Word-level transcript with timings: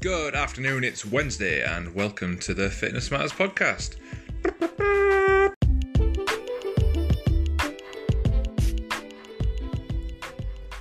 Good 0.00 0.34
afternoon, 0.34 0.82
it's 0.82 1.04
Wednesday, 1.04 1.62
and 1.62 1.94
welcome 1.94 2.38
to 2.38 2.54
the 2.54 2.70
Fitness 2.70 3.10
Matters 3.10 3.32
podcast. 3.32 3.96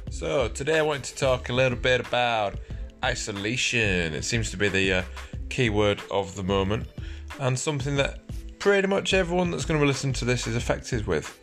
So, 0.10 0.48
today 0.48 0.80
I 0.80 0.84
want 0.84 1.04
to 1.04 1.16
talk 1.18 1.50
a 1.50 1.54
little 1.54 1.78
bit 1.78 2.00
about 2.00 2.60
isolation. 3.04 4.14
It 4.14 4.24
seems 4.24 4.52
to 4.52 4.58
be 4.58 4.70
the 4.70 4.94
uh, 4.94 5.04
key 5.50 5.70
word 5.70 6.02
of 6.10 6.38
the 6.38 6.44
moment, 6.44 6.88
and 7.42 7.60
something 7.60 7.98
that 7.98 8.22
pretty 8.58 8.88
much 8.88 9.14
everyone 9.14 9.52
that's 9.52 9.66
going 9.66 9.82
to 9.82 9.86
listen 9.86 10.14
to 10.14 10.24
this 10.24 10.48
is 10.48 10.56
affected 10.56 11.06
with. 11.06 11.38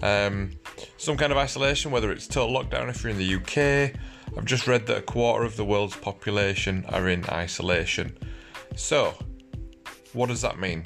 Um, 0.00 0.52
some 0.96 1.18
kind 1.18 1.30
of 1.30 1.36
isolation, 1.36 1.90
whether 1.90 2.10
it's 2.10 2.26
total 2.26 2.58
lockdown 2.58 2.88
if 2.88 3.02
you're 3.02 3.12
in 3.12 3.18
the 3.18 3.34
UK. 3.34 4.00
I've 4.36 4.44
just 4.44 4.66
read 4.66 4.86
that 4.86 4.98
a 4.98 5.02
quarter 5.02 5.44
of 5.44 5.56
the 5.56 5.64
world's 5.64 5.96
population 5.96 6.84
are 6.88 7.08
in 7.08 7.24
isolation. 7.28 8.16
So, 8.76 9.14
what 10.12 10.28
does 10.28 10.42
that 10.42 10.58
mean? 10.58 10.84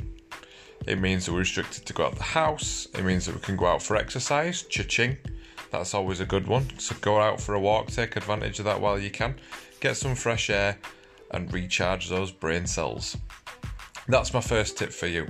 It 0.87 1.01
means 1.01 1.27
that 1.27 1.33
we're 1.33 1.41
restricted 1.41 1.87
to 1.87 1.93
go 1.93 2.07
out 2.07 2.17
the 2.17 2.23
house. 2.23 2.87
It 2.95 3.05
means 3.05 3.27
that 3.27 3.35
we 3.35 3.41
can 3.41 3.57
go 3.57 3.67
out 3.67 3.83
for 3.83 3.97
exercise, 3.97 4.63
cha-ching. 4.63 5.17
That's 5.71 5.95
always 5.95 6.21
a 6.21 6.27
good 6.27 6.47
one. 6.47 6.67
So 6.79 6.95
go 7.01 7.21
out 7.21 7.41
for 7.41 7.55
a 7.55 7.61
walk, 7.61 7.87
take 7.89 8.17
advantage 8.17 8.59
of 8.59 8.65
that 8.67 8.81
while 8.81 8.99
you 8.99 9.11
can. 9.11 9.37
Get 9.81 9.97
some 9.97 10.15
fresh 10.15 10.51
air 10.51 10.79
and 11.31 11.53
recharge 11.53 12.09
those 12.09 12.31
brain 12.31 12.67
cells. 12.67 13.17
That's 14.09 14.35
my 14.35 14.41
first 14.41 14.77
tip 14.77 14.93
for 14.93 15.07
you. 15.07 15.29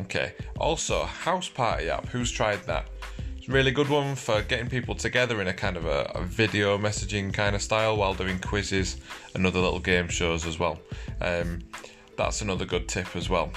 Okay. 0.00 0.34
Also, 0.58 1.04
House 1.04 1.48
Party 1.48 1.90
app. 1.90 2.06
Who's 2.06 2.30
tried 2.30 2.62
that? 2.66 2.88
Really 3.48 3.72
good 3.72 3.88
one 3.88 4.14
for 4.14 4.40
getting 4.42 4.68
people 4.68 4.94
together 4.94 5.40
in 5.40 5.48
a 5.48 5.52
kind 5.52 5.76
of 5.76 5.84
a, 5.84 6.12
a 6.14 6.22
video 6.22 6.78
messaging 6.78 7.34
kind 7.34 7.56
of 7.56 7.62
style 7.62 7.96
while 7.96 8.14
doing 8.14 8.38
quizzes 8.38 8.98
and 9.34 9.44
other 9.44 9.58
little 9.58 9.80
game 9.80 10.08
shows 10.08 10.46
as 10.46 10.60
well. 10.60 10.78
Um, 11.20 11.58
that's 12.16 12.40
another 12.40 12.64
good 12.64 12.88
tip 12.88 13.16
as 13.16 13.28
well. 13.28 13.50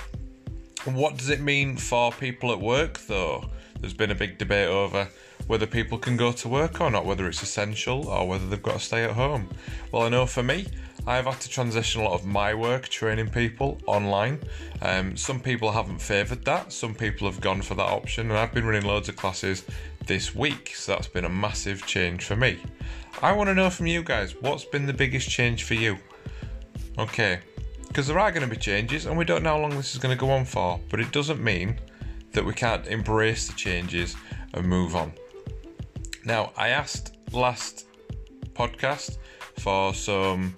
What 0.86 1.17
does 1.17 1.30
it 1.30 1.39
mean 1.39 1.78
for 1.78 2.11
people 2.11 2.52
at 2.52 2.59
work 2.59 3.00
though? 3.02 3.45
There's 3.80 3.94
been 3.94 4.09
a 4.09 4.16
big 4.16 4.39
debate 4.39 4.69
over 4.69 5.08
whether 5.45 5.67
people 5.67 6.00
can 6.00 6.17
go 6.17 6.31
to 6.31 6.47
work 6.47 6.81
or 6.81 6.89
not, 6.89 7.06
whether 7.06 7.28
it's 7.28 7.44
essential 7.44 8.08
or 8.08 8.28
whether 8.28 8.47
they've 8.47 8.63
got 8.63 8.80
to 8.80 8.80
stay 8.80 9.03
at 9.03 9.11
home. 9.11 9.47
Well, 9.91 10.02
I 10.02 10.09
know 10.09 10.25
for 10.25 10.41
me, 10.41 10.66
I've 11.08 11.25
had 11.25 11.39
to 11.42 11.50
transition 11.50 12.02
a 12.02 12.06
lot 12.06 12.14
of 12.14 12.25
my 12.25 12.56
work 12.56 12.88
training 12.88 13.30
people 13.30 13.78
online. 13.86 14.39
Um, 14.81 15.16
some 15.16 15.39
people 15.39 15.72
haven't 15.72 16.00
favoured 16.00 16.44
that, 16.45 16.73
some 16.73 16.95
people 16.95 17.30
have 17.30 17.39
gone 17.39 17.62
for 17.62 17.75
that 17.75 17.88
option, 17.88 18.31
and 18.31 18.39
I've 18.39 18.53
been 18.53 18.66
running 18.66 18.86
loads 18.86 19.08
of 19.08 19.16
classes 19.16 19.66
this 20.08 20.34
week, 20.34 20.73
so 20.75 20.94
that's 20.94 21.08
been 21.08 21.25
a 21.25 21.30
massive 21.30 21.86
change 21.86 22.25
for 22.25 22.36
me. 22.36 22.59
I 23.22 23.34
want 23.34 23.50
to 23.50 23.53
know 23.53 23.70
from 23.70 23.86
you 23.86 24.02
guys 24.02 24.36
what's 24.42 24.66
been 24.66 24.88
the 24.88 24.94
biggest 24.94 25.30
change 25.30 25.64
for 25.64 25.75
you? 25.75 25.97
Okay, 26.97 27.40
because 27.88 28.08
there 28.08 28.17
are 28.17 28.31
going 28.31 28.47
to 28.47 28.50
be 28.50 28.59
changes, 28.59 29.06
and 29.06 29.16
we 29.16 29.25
don't 29.25 29.44
know 29.44 29.52
how 29.52 29.59
long 29.59 29.75
this 29.75 29.94
is 29.94 30.00
going 30.02 30.16
to 30.16 30.19
go 30.19 30.31
on 30.31 30.44
for, 30.44 30.80
but 30.90 31.00
it 31.00 31.12
doesn't 31.12 31.44
mean 31.44 31.80
that 32.31 32.44
we 32.44 32.53
can't 32.53 32.88
embrace 32.88 33.47
the 33.47 33.53
changes 33.53 34.16
and 34.56 34.66
move 34.66 34.95
on. 34.95 35.14
Now, 36.25 36.52
I 36.58 36.69
asked 36.69 37.16
last 37.31 37.86
podcast 38.53 39.17
for 39.59 39.94
some 39.94 40.56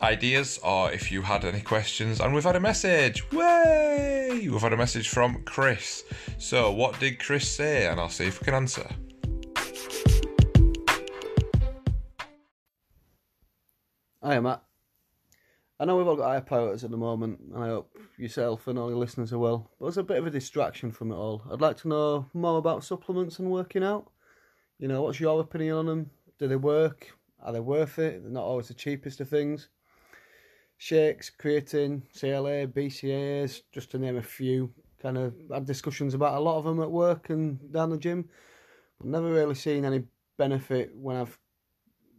ideas 0.00 0.58
or 0.62 0.90
if 0.92 1.10
you 1.10 1.22
had 1.22 1.44
any 1.44 1.60
questions, 1.60 2.20
and 2.20 2.34
we've 2.34 2.44
had 2.44 2.56
a 2.56 2.60
message. 2.60 3.30
Way! 3.32 4.48
We've 4.50 4.60
had 4.60 4.72
a 4.72 4.76
message 4.76 5.08
from 5.08 5.42
Chris. 5.44 6.04
So, 6.38 6.72
what 6.72 6.98
did 7.00 7.18
Chris 7.18 7.48
say? 7.48 7.86
And 7.86 8.00
I'll 8.00 8.08
see 8.08 8.26
if 8.26 8.40
we 8.40 8.44
can 8.44 8.54
answer. 8.54 8.88
Hiya, 14.24 14.42
Matt. 14.42 14.62
I 15.78 15.84
know 15.84 15.96
we've 15.96 16.06
all 16.06 16.16
got 16.16 16.46
iPods 16.46 16.84
at 16.84 16.90
the 16.90 16.96
moment, 16.96 17.38
and 17.38 17.62
I 17.62 17.68
hope 17.68 17.96
yourself 18.16 18.66
and 18.66 18.78
all 18.78 18.88
your 18.88 18.98
listeners 18.98 19.32
are 19.32 19.38
well. 19.38 19.70
But 19.78 19.88
it's 19.88 19.98
a 19.98 20.02
bit 20.02 20.16
of 20.16 20.26
a 20.26 20.30
distraction 20.30 20.90
from 20.90 21.12
it 21.12 21.16
all. 21.16 21.42
I'd 21.52 21.60
like 21.60 21.76
to 21.78 21.88
know 21.88 22.26
more 22.32 22.58
about 22.58 22.82
supplements 22.82 23.38
and 23.38 23.50
working 23.50 23.84
out. 23.84 24.10
You 24.78 24.88
know, 24.88 25.02
what's 25.02 25.20
your 25.20 25.40
opinion 25.40 25.76
on 25.76 25.86
them? 25.86 26.10
Do 26.38 26.48
they 26.48 26.56
work? 26.56 27.14
Are 27.42 27.52
they 27.52 27.60
worth 27.60 27.98
it? 27.98 28.22
They're 28.22 28.32
not 28.32 28.44
always 28.44 28.68
the 28.68 28.74
cheapest 28.74 29.20
of 29.20 29.28
things. 29.28 29.68
Shakes, 30.78 31.30
creatine, 31.30 32.02
CLA, 32.18 32.66
BCAAs, 32.66 33.62
just 33.72 33.90
to 33.90 33.98
name 33.98 34.16
a 34.16 34.22
few. 34.22 34.72
Kind 35.00 35.18
of 35.18 35.34
had 35.52 35.64
discussions 35.64 36.14
about 36.14 36.34
a 36.36 36.40
lot 36.40 36.58
of 36.58 36.64
them 36.64 36.80
at 36.80 36.90
work 36.90 37.30
and 37.30 37.72
down 37.72 37.90
the 37.90 37.98
gym. 37.98 38.28
I've 39.00 39.06
never 39.06 39.30
really 39.30 39.54
seen 39.54 39.84
any 39.84 40.04
benefit 40.36 40.90
when 40.94 41.16
I've 41.16 41.38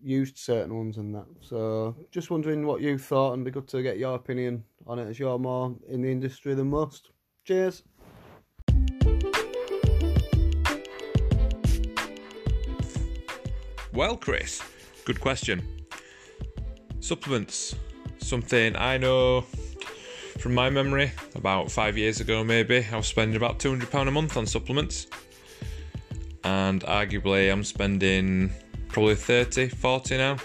used 0.01 0.37
certain 0.37 0.75
ones 0.75 0.97
and 0.97 1.13
that. 1.15 1.25
So 1.41 1.95
just 2.11 2.29
wondering 2.29 2.65
what 2.65 2.81
you 2.81 2.97
thought 2.97 3.33
and 3.33 3.45
be 3.45 3.51
good 3.51 3.67
to 3.69 3.81
get 3.81 3.97
your 3.97 4.15
opinion 4.15 4.63
on 4.85 4.99
it 4.99 5.07
as 5.07 5.19
you're 5.19 5.39
more 5.39 5.75
in 5.89 6.01
the 6.01 6.11
industry 6.11 6.53
than 6.53 6.69
most. 6.69 7.11
Cheers. 7.45 7.83
Well, 13.93 14.15
Chris, 14.15 14.61
good 15.05 15.19
question. 15.19 15.67
Supplements, 16.99 17.75
something 18.19 18.75
I 18.75 18.97
know 18.97 19.41
from 20.39 20.53
my 20.53 20.69
memory 20.69 21.11
about 21.35 21.71
five 21.71 21.97
years 21.97 22.19
ago, 22.19 22.43
maybe. 22.43 22.85
I 22.91 22.97
was 22.97 23.07
spending 23.07 23.35
about 23.35 23.59
£200 23.59 24.07
a 24.07 24.11
month 24.11 24.37
on 24.37 24.45
supplements, 24.45 25.07
and 26.43 26.81
arguably, 26.83 27.51
I'm 27.51 27.63
spending 27.63 28.51
probably 28.89 29.15
30, 29.15 29.69
40 29.69 30.17
now, 30.17 30.37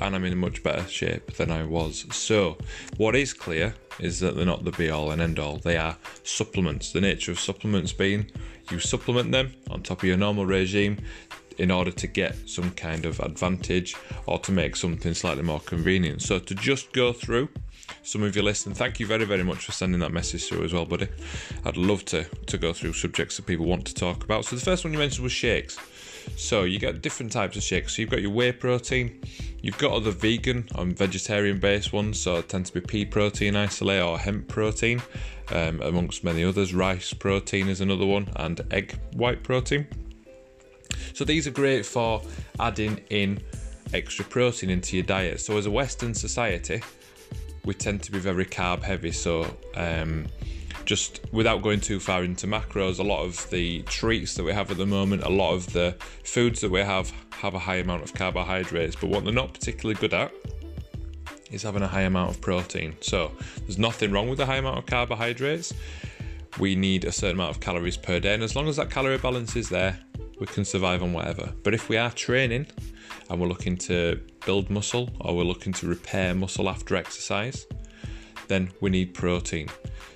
and 0.00 0.14
I'm 0.14 0.24
in 0.24 0.36
much 0.38 0.62
better 0.62 0.86
shape 0.88 1.34
than 1.34 1.50
I 1.50 1.64
was. 1.64 2.06
So, 2.10 2.58
what 2.96 3.14
is 3.14 3.32
clear 3.32 3.74
is 3.98 4.20
that 4.20 4.36
they're 4.36 4.44
not 4.44 4.64
the 4.64 4.72
be 4.72 4.90
all 4.90 5.10
and 5.10 5.22
end 5.22 5.38
all, 5.38 5.56
they 5.58 5.76
are 5.76 5.96
supplements. 6.22 6.92
The 6.92 7.00
nature 7.00 7.32
of 7.32 7.40
supplements 7.40 7.92
being 7.92 8.30
you 8.70 8.80
supplement 8.80 9.30
them 9.30 9.52
on 9.70 9.82
top 9.82 9.98
of 9.98 10.04
your 10.04 10.16
normal 10.16 10.44
regime 10.44 10.98
in 11.58 11.70
order 11.70 11.90
to 11.90 12.06
get 12.06 12.48
some 12.48 12.70
kind 12.72 13.06
of 13.06 13.20
advantage 13.20 13.94
or 14.26 14.38
to 14.40 14.52
make 14.52 14.76
something 14.76 15.14
slightly 15.14 15.42
more 15.42 15.60
convenient. 15.60 16.22
So, 16.22 16.38
to 16.38 16.54
just 16.54 16.92
go 16.92 17.12
through 17.12 17.48
some 18.02 18.22
of 18.22 18.34
your 18.34 18.44
lists, 18.44 18.66
and 18.66 18.76
thank 18.76 19.00
you 19.00 19.06
very, 19.06 19.24
very 19.24 19.44
much 19.44 19.64
for 19.64 19.72
sending 19.72 20.00
that 20.00 20.12
message 20.12 20.48
through 20.48 20.64
as 20.64 20.72
well, 20.72 20.84
buddy. 20.84 21.08
I'd 21.64 21.76
love 21.76 22.04
to, 22.06 22.24
to 22.24 22.58
go 22.58 22.72
through 22.72 22.92
subjects 22.92 23.36
that 23.36 23.46
people 23.46 23.66
want 23.66 23.86
to 23.86 23.94
talk 23.94 24.24
about. 24.24 24.44
So, 24.44 24.56
the 24.56 24.62
first 24.62 24.84
one 24.84 24.92
you 24.92 24.98
mentioned 24.98 25.22
was 25.22 25.32
shakes. 25.32 25.78
So, 26.36 26.64
you 26.64 26.78
get 26.78 27.02
different 27.02 27.32
types 27.32 27.56
of 27.56 27.62
shakes. 27.62 27.96
So, 27.96 28.02
you've 28.02 28.10
got 28.10 28.22
your 28.22 28.32
whey 28.32 28.52
protein, 28.52 29.20
you've 29.62 29.78
got 29.78 29.92
other 29.92 30.10
vegan 30.10 30.68
and 30.74 30.96
vegetarian 30.96 31.58
based 31.58 31.92
ones, 31.92 32.20
so 32.20 32.42
tend 32.42 32.66
to 32.66 32.72
be 32.72 32.80
pea 32.80 33.04
protein 33.04 33.56
isolate 33.56 34.02
or 34.02 34.18
hemp 34.18 34.48
protein, 34.48 35.02
um, 35.52 35.80
amongst 35.82 36.24
many 36.24 36.44
others. 36.44 36.74
Rice 36.74 37.12
protein 37.12 37.68
is 37.68 37.80
another 37.80 38.06
one, 38.06 38.28
and 38.36 38.60
egg 38.72 38.98
white 39.14 39.42
protein. 39.42 39.86
So 41.16 41.24
these 41.24 41.46
are 41.46 41.50
great 41.50 41.86
for 41.86 42.20
adding 42.60 43.00
in 43.08 43.40
extra 43.94 44.22
protein 44.22 44.68
into 44.68 44.96
your 44.96 45.06
diet. 45.06 45.40
So 45.40 45.56
as 45.56 45.64
a 45.64 45.70
Western 45.70 46.12
society, 46.12 46.82
we 47.64 47.72
tend 47.72 48.02
to 48.02 48.12
be 48.12 48.18
very 48.18 48.44
carb 48.44 48.82
heavy. 48.82 49.12
So 49.12 49.46
um, 49.76 50.26
just 50.84 51.22
without 51.32 51.62
going 51.62 51.80
too 51.80 52.00
far 52.00 52.22
into 52.22 52.46
macros, 52.46 52.98
a 52.98 53.02
lot 53.02 53.24
of 53.24 53.48
the 53.48 53.80
treats 53.84 54.34
that 54.34 54.44
we 54.44 54.52
have 54.52 54.70
at 54.70 54.76
the 54.76 54.84
moment, 54.84 55.22
a 55.22 55.30
lot 55.30 55.54
of 55.54 55.72
the 55.72 55.96
foods 56.22 56.60
that 56.60 56.70
we 56.70 56.80
have 56.80 57.10
have 57.30 57.54
a 57.54 57.60
high 57.60 57.76
amount 57.76 58.02
of 58.02 58.12
carbohydrates. 58.12 58.94
But 58.94 59.08
what 59.08 59.24
they're 59.24 59.32
not 59.32 59.54
particularly 59.54 59.98
good 59.98 60.12
at 60.12 60.30
is 61.50 61.62
having 61.62 61.80
a 61.80 61.88
high 61.88 62.02
amount 62.02 62.32
of 62.32 62.42
protein. 62.42 62.94
So 63.00 63.32
there's 63.60 63.78
nothing 63.78 64.12
wrong 64.12 64.28
with 64.28 64.40
a 64.40 64.44
high 64.44 64.58
amount 64.58 64.76
of 64.76 64.84
carbohydrates. 64.84 65.72
We 66.58 66.74
need 66.74 67.06
a 67.06 67.12
certain 67.12 67.36
amount 67.36 67.52
of 67.52 67.60
calories 67.60 67.96
per 67.96 68.20
day, 68.20 68.34
and 68.34 68.42
as 68.42 68.54
long 68.54 68.68
as 68.68 68.76
that 68.76 68.90
calorie 68.90 69.16
balance 69.16 69.56
is 69.56 69.70
there, 69.70 69.98
we 70.38 70.46
can 70.46 70.64
survive 70.64 71.02
on 71.02 71.12
whatever. 71.12 71.52
But 71.62 71.74
if 71.74 71.88
we 71.88 71.96
are 71.96 72.10
training 72.10 72.66
and 73.30 73.40
we're 73.40 73.48
looking 73.48 73.76
to 73.78 74.20
build 74.44 74.70
muscle 74.70 75.10
or 75.20 75.36
we're 75.36 75.44
looking 75.44 75.72
to 75.74 75.86
repair 75.86 76.34
muscle 76.34 76.68
after 76.68 76.96
exercise, 76.96 77.66
then 78.48 78.70
we 78.80 78.90
need 78.90 79.14
protein. 79.14 79.68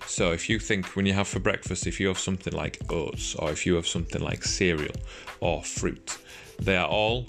So 0.07 0.33
if 0.33 0.49
you 0.49 0.59
think 0.59 0.97
when 0.97 1.07
you 1.07 1.13
have 1.13 1.29
for 1.29 1.41
breakfast, 1.41 1.87
if 1.87 2.01
you 2.01 2.09
have 2.09 2.19
something 2.19 2.53
like 2.53 2.81
oats 2.91 3.35
or 3.37 3.51
if 3.51 3.65
you 3.65 3.75
have 3.77 3.87
something 3.87 4.21
like 4.21 4.45
cereal 4.45 4.95
or 5.41 5.63
fruit, 5.63 6.19
they 6.59 6.77
are 6.77 6.89
all 6.89 7.27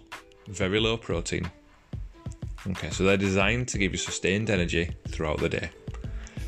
very 0.48 0.80
low 0.80 0.98
protein. 0.98 1.50
Okay, 2.68 2.90
so 2.90 3.04
they're 3.04 3.18
designed 3.18 3.68
to 3.70 3.78
give 3.78 3.92
you 3.92 3.98
sustained 3.98 4.50
energy 4.50 4.92
throughout 5.08 5.40
the 5.40 5.50
day. 5.50 5.70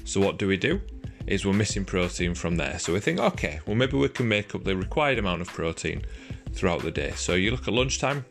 So 0.06 0.20
what 0.20 0.38
do 0.38 0.48
we 0.48 0.58
do? 0.58 0.82
Is 1.26 1.46
we're 1.46 1.54
missing 1.54 1.86
protein 1.86 2.36
from 2.36 2.58
there. 2.58 2.78
So 2.80 2.94
we 2.94 3.00
think, 3.00 3.20
okay, 3.20 3.62
well 3.66 3.76
maybe 3.76 3.98
we 3.98 4.10
can 4.10 4.28
make 4.28 4.54
up 4.54 4.64
the 4.64 4.76
required 4.76 5.20
amount 5.20 5.42
of 5.42 5.48
protein 5.48 6.04
throughout 6.54 6.82
the 6.82 6.92
day. 6.92 7.12
So 7.16 7.34
you 7.34 7.52
look 7.52 7.68
at 7.68 7.74
lunchtime, 7.74 8.26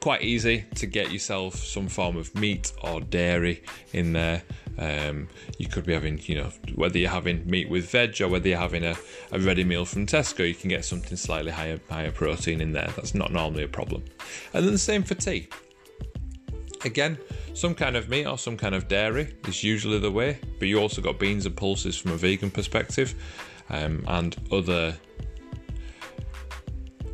quite 0.00 0.22
easy 0.22 0.64
to 0.74 0.86
get 0.86 1.10
yourself 1.10 1.56
some 1.56 1.88
form 1.88 2.16
of 2.16 2.34
meat 2.34 2.72
or 2.82 3.00
dairy 3.00 3.62
in 3.92 4.12
there. 4.12 4.42
Um, 4.76 5.28
you 5.56 5.66
could 5.66 5.86
be 5.86 5.94
having, 5.94 6.20
you 6.24 6.34
know, 6.34 6.50
whether 6.74 6.98
you're 6.98 7.08
having 7.08 7.48
meat 7.48 7.70
with 7.70 7.90
veg 7.90 8.20
or 8.20 8.28
whether 8.28 8.48
you're 8.48 8.58
having 8.58 8.84
a, 8.84 8.96
a 9.32 9.38
ready 9.38 9.64
meal 9.64 9.84
from 9.84 10.04
Tesco, 10.04 10.46
you 10.46 10.54
can 10.54 10.68
get 10.68 10.84
something 10.84 11.16
slightly 11.16 11.52
higher 11.52 11.80
higher 11.88 12.10
protein 12.10 12.60
in 12.60 12.72
there. 12.72 12.90
That's 12.96 13.14
not 13.14 13.32
normally 13.32 13.62
a 13.62 13.68
problem. 13.68 14.04
And 14.52 14.64
then 14.64 14.72
the 14.72 14.78
same 14.78 15.04
for 15.04 15.14
tea. 15.14 15.48
Again, 16.84 17.16
some 17.54 17.74
kind 17.74 17.96
of 17.96 18.10
meat 18.10 18.26
or 18.26 18.36
some 18.36 18.58
kind 18.58 18.74
of 18.74 18.88
dairy 18.88 19.34
is 19.48 19.64
usually 19.64 20.00
the 20.00 20.10
way, 20.10 20.38
but 20.58 20.68
you 20.68 20.80
also 20.80 21.00
got 21.00 21.18
beans 21.18 21.46
and 21.46 21.56
pulses 21.56 21.96
from 21.96 22.10
a 22.10 22.16
vegan 22.16 22.50
perspective, 22.50 23.14
um, 23.70 24.04
and 24.08 24.36
other 24.52 24.94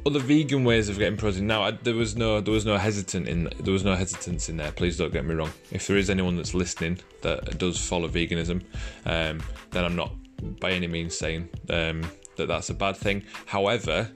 other 0.06 0.18
vegan 0.18 0.64
ways 0.64 0.88
of 0.88 0.98
getting 0.98 1.16
protein. 1.16 1.46
Now, 1.46 1.62
I, 1.62 1.70
there 1.72 1.94
was 1.94 2.16
no 2.16 2.40
there 2.40 2.54
was 2.54 2.64
no 2.64 2.76
hesitant 2.76 3.28
in 3.28 3.50
there 3.60 3.72
was 3.72 3.84
no 3.84 3.94
hesitance 3.94 4.48
in 4.48 4.56
there. 4.56 4.72
Please 4.72 4.96
don't 4.96 5.12
get 5.12 5.24
me 5.24 5.34
wrong. 5.34 5.52
If 5.70 5.86
there 5.86 5.96
is 5.96 6.10
anyone 6.10 6.36
that's 6.36 6.54
listening 6.54 6.98
that 7.22 7.58
does 7.58 7.78
follow 7.78 8.08
veganism, 8.08 8.62
um, 9.04 9.42
then 9.70 9.84
I'm 9.84 9.96
not 9.96 10.12
by 10.60 10.70
any 10.70 10.86
means 10.86 11.16
saying 11.16 11.48
um, 11.68 12.02
that 12.36 12.48
that's 12.48 12.70
a 12.70 12.74
bad 12.74 12.96
thing. 12.96 13.24
However, 13.46 14.10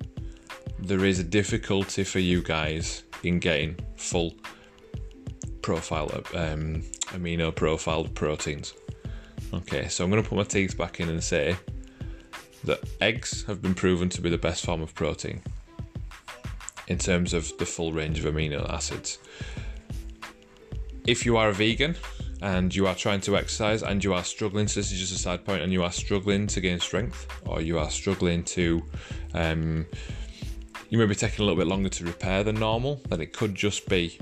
there 0.78 1.04
is 1.04 1.18
a 1.18 1.24
difficulty 1.24 2.04
for 2.04 2.18
you 2.18 2.42
guys 2.42 3.04
in 3.22 3.38
getting 3.38 3.76
full 3.96 4.34
profile 5.62 6.10
um, 6.34 6.82
amino 7.12 7.54
profiled 7.54 8.14
proteins. 8.14 8.74
Okay, 9.52 9.88
so 9.88 10.04
I'm 10.04 10.10
going 10.10 10.22
to 10.22 10.28
put 10.28 10.36
my 10.36 10.44
teeth 10.44 10.76
back 10.76 11.00
in 11.00 11.08
and 11.08 11.22
say 11.22 11.56
that 12.64 12.80
eggs 13.00 13.44
have 13.44 13.60
been 13.60 13.74
proven 13.74 14.08
to 14.08 14.20
be 14.20 14.30
the 14.30 14.38
best 14.38 14.64
form 14.64 14.80
of 14.80 14.94
protein 14.94 15.42
in 16.88 16.98
terms 16.98 17.32
of 17.32 17.56
the 17.58 17.66
full 17.66 17.92
range 17.92 18.18
of 18.18 18.32
amino 18.32 18.68
acids. 18.70 19.18
If 21.06 21.26
you 21.26 21.36
are 21.36 21.50
a 21.50 21.52
vegan 21.52 21.96
and 22.40 22.74
you 22.74 22.86
are 22.86 22.94
trying 22.94 23.20
to 23.22 23.36
exercise 23.36 23.82
and 23.82 24.02
you 24.02 24.14
are 24.14 24.24
struggling, 24.24 24.68
so 24.68 24.80
this 24.80 24.92
is 24.92 24.98
just 24.98 25.12
a 25.12 25.18
side 25.18 25.44
point, 25.44 25.62
and 25.62 25.72
you 25.72 25.82
are 25.82 25.92
struggling 25.92 26.46
to 26.48 26.60
gain 26.60 26.80
strength 26.80 27.26
or 27.46 27.60
you 27.60 27.78
are 27.78 27.90
struggling 27.90 28.42
to, 28.44 28.82
um, 29.34 29.86
you 30.88 30.98
may 30.98 31.06
be 31.06 31.14
taking 31.14 31.42
a 31.42 31.44
little 31.44 31.58
bit 31.58 31.66
longer 31.66 31.88
to 31.88 32.04
repair 32.04 32.44
than 32.44 32.56
normal, 32.56 33.00
then 33.08 33.20
it 33.20 33.32
could 33.32 33.54
just 33.54 33.88
be 33.88 34.18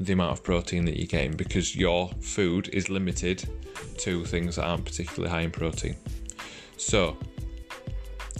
the 0.00 0.12
amount 0.12 0.32
of 0.32 0.42
protein 0.42 0.84
that 0.84 0.96
you're 0.98 1.06
getting 1.06 1.32
because 1.32 1.74
your 1.74 2.10
food 2.20 2.68
is 2.72 2.90
limited 2.90 3.48
to 3.98 4.24
things 4.24 4.56
that 4.56 4.64
aren't 4.64 4.84
particularly 4.84 5.30
high 5.30 5.40
in 5.40 5.50
protein. 5.50 5.96
So, 6.76 7.16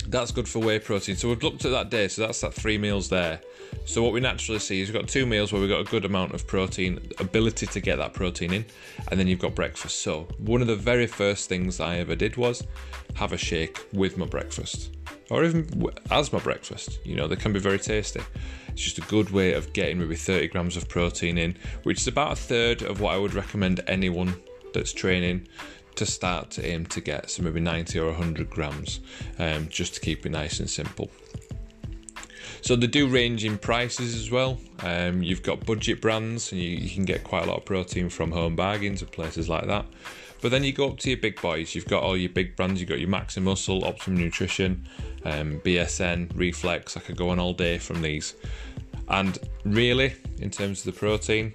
that's 0.08 0.30
good 0.30 0.48
for 0.48 0.60
whey 0.60 0.78
protein. 0.78 1.16
So 1.16 1.28
we've 1.28 1.42
looked 1.42 1.64
at 1.64 1.70
that 1.70 1.90
day, 1.90 2.08
so 2.08 2.22
that's 2.22 2.40
that 2.40 2.54
three 2.54 2.78
meals 2.78 3.08
there. 3.08 3.40
So 3.84 4.02
what 4.02 4.12
we 4.12 4.20
naturally 4.20 4.58
see 4.58 4.80
is 4.80 4.88
we've 4.88 5.00
got 5.00 5.08
two 5.08 5.26
meals 5.26 5.52
where 5.52 5.60
we've 5.60 5.70
got 5.70 5.80
a 5.80 5.84
good 5.84 6.04
amount 6.04 6.34
of 6.34 6.46
protein, 6.46 7.00
ability 7.18 7.66
to 7.66 7.80
get 7.80 7.96
that 7.96 8.14
protein 8.14 8.52
in, 8.52 8.64
and 9.08 9.18
then 9.18 9.26
you've 9.26 9.40
got 9.40 9.54
breakfast. 9.54 10.00
So 10.00 10.28
one 10.38 10.60
of 10.60 10.66
the 10.66 10.76
very 10.76 11.06
first 11.06 11.48
things 11.48 11.80
I 11.80 11.98
ever 11.98 12.16
did 12.16 12.36
was 12.36 12.66
have 13.14 13.32
a 13.32 13.36
shake 13.36 13.78
with 13.92 14.16
my 14.16 14.26
breakfast. 14.26 14.90
Or 15.30 15.44
even 15.44 15.88
as 16.10 16.32
my 16.32 16.38
breakfast. 16.38 17.00
You 17.04 17.16
know, 17.16 17.26
they 17.26 17.36
can 17.36 17.52
be 17.52 17.58
very 17.58 17.78
tasty. 17.78 18.20
It's 18.68 18.82
just 18.82 18.98
a 18.98 19.02
good 19.02 19.30
way 19.30 19.54
of 19.54 19.72
getting 19.72 19.98
maybe 19.98 20.14
30 20.14 20.48
grams 20.48 20.76
of 20.76 20.88
protein 20.88 21.38
in, 21.38 21.56
which 21.82 21.98
is 21.98 22.06
about 22.06 22.32
a 22.32 22.36
third 22.36 22.82
of 22.82 23.00
what 23.00 23.14
I 23.14 23.18
would 23.18 23.34
recommend 23.34 23.80
anyone 23.88 24.36
that's 24.72 24.92
training 24.92 25.48
to 25.96 26.06
start 26.06 26.50
to 26.52 26.66
aim 26.66 26.86
to 26.86 27.00
get, 27.00 27.30
so 27.30 27.42
maybe 27.42 27.60
90 27.60 27.98
or 27.98 28.06
100 28.06 28.50
grams, 28.50 29.00
um, 29.38 29.68
just 29.68 29.94
to 29.94 30.00
keep 30.00 30.26
it 30.26 30.30
nice 30.30 30.60
and 30.60 30.68
simple. 30.68 31.10
So 32.60 32.74
they 32.74 32.86
do 32.86 33.06
range 33.06 33.44
in 33.44 33.58
prices 33.58 34.14
as 34.16 34.30
well. 34.30 34.58
Um, 34.80 35.22
you've 35.22 35.42
got 35.42 35.64
budget 35.64 36.00
brands, 36.00 36.50
and 36.52 36.60
you, 36.60 36.70
you, 36.70 36.90
can 36.90 37.04
get 37.04 37.22
quite 37.22 37.44
a 37.44 37.46
lot 37.46 37.58
of 37.58 37.64
protein 37.64 38.08
from 38.08 38.32
home 38.32 38.56
bargains 38.56 39.02
and 39.02 39.10
places 39.12 39.48
like 39.48 39.66
that. 39.66 39.86
But 40.42 40.50
then 40.50 40.64
you 40.64 40.72
go 40.72 40.88
up 40.88 40.98
to 40.98 41.10
your 41.10 41.18
big 41.18 41.40
boys. 41.40 41.74
You've 41.74 41.86
got 41.86 42.02
all 42.02 42.16
your 42.16 42.30
big 42.30 42.56
brands. 42.56 42.80
You've 42.80 42.90
got 42.90 42.98
your 42.98 43.08
Maxi 43.08 43.42
Muscle, 43.42 43.84
Optimum 43.84 44.20
Nutrition, 44.20 44.86
um, 45.24 45.60
BSN, 45.60 46.32
Reflex. 46.34 46.96
I 46.96 47.00
could 47.00 47.16
go 47.16 47.30
on 47.30 47.38
all 47.38 47.52
day 47.52 47.78
from 47.78 48.02
these. 48.02 48.34
And 49.08 49.38
really, 49.64 50.14
in 50.40 50.50
terms 50.50 50.84
of 50.84 50.92
the 50.92 50.98
protein, 50.98 51.52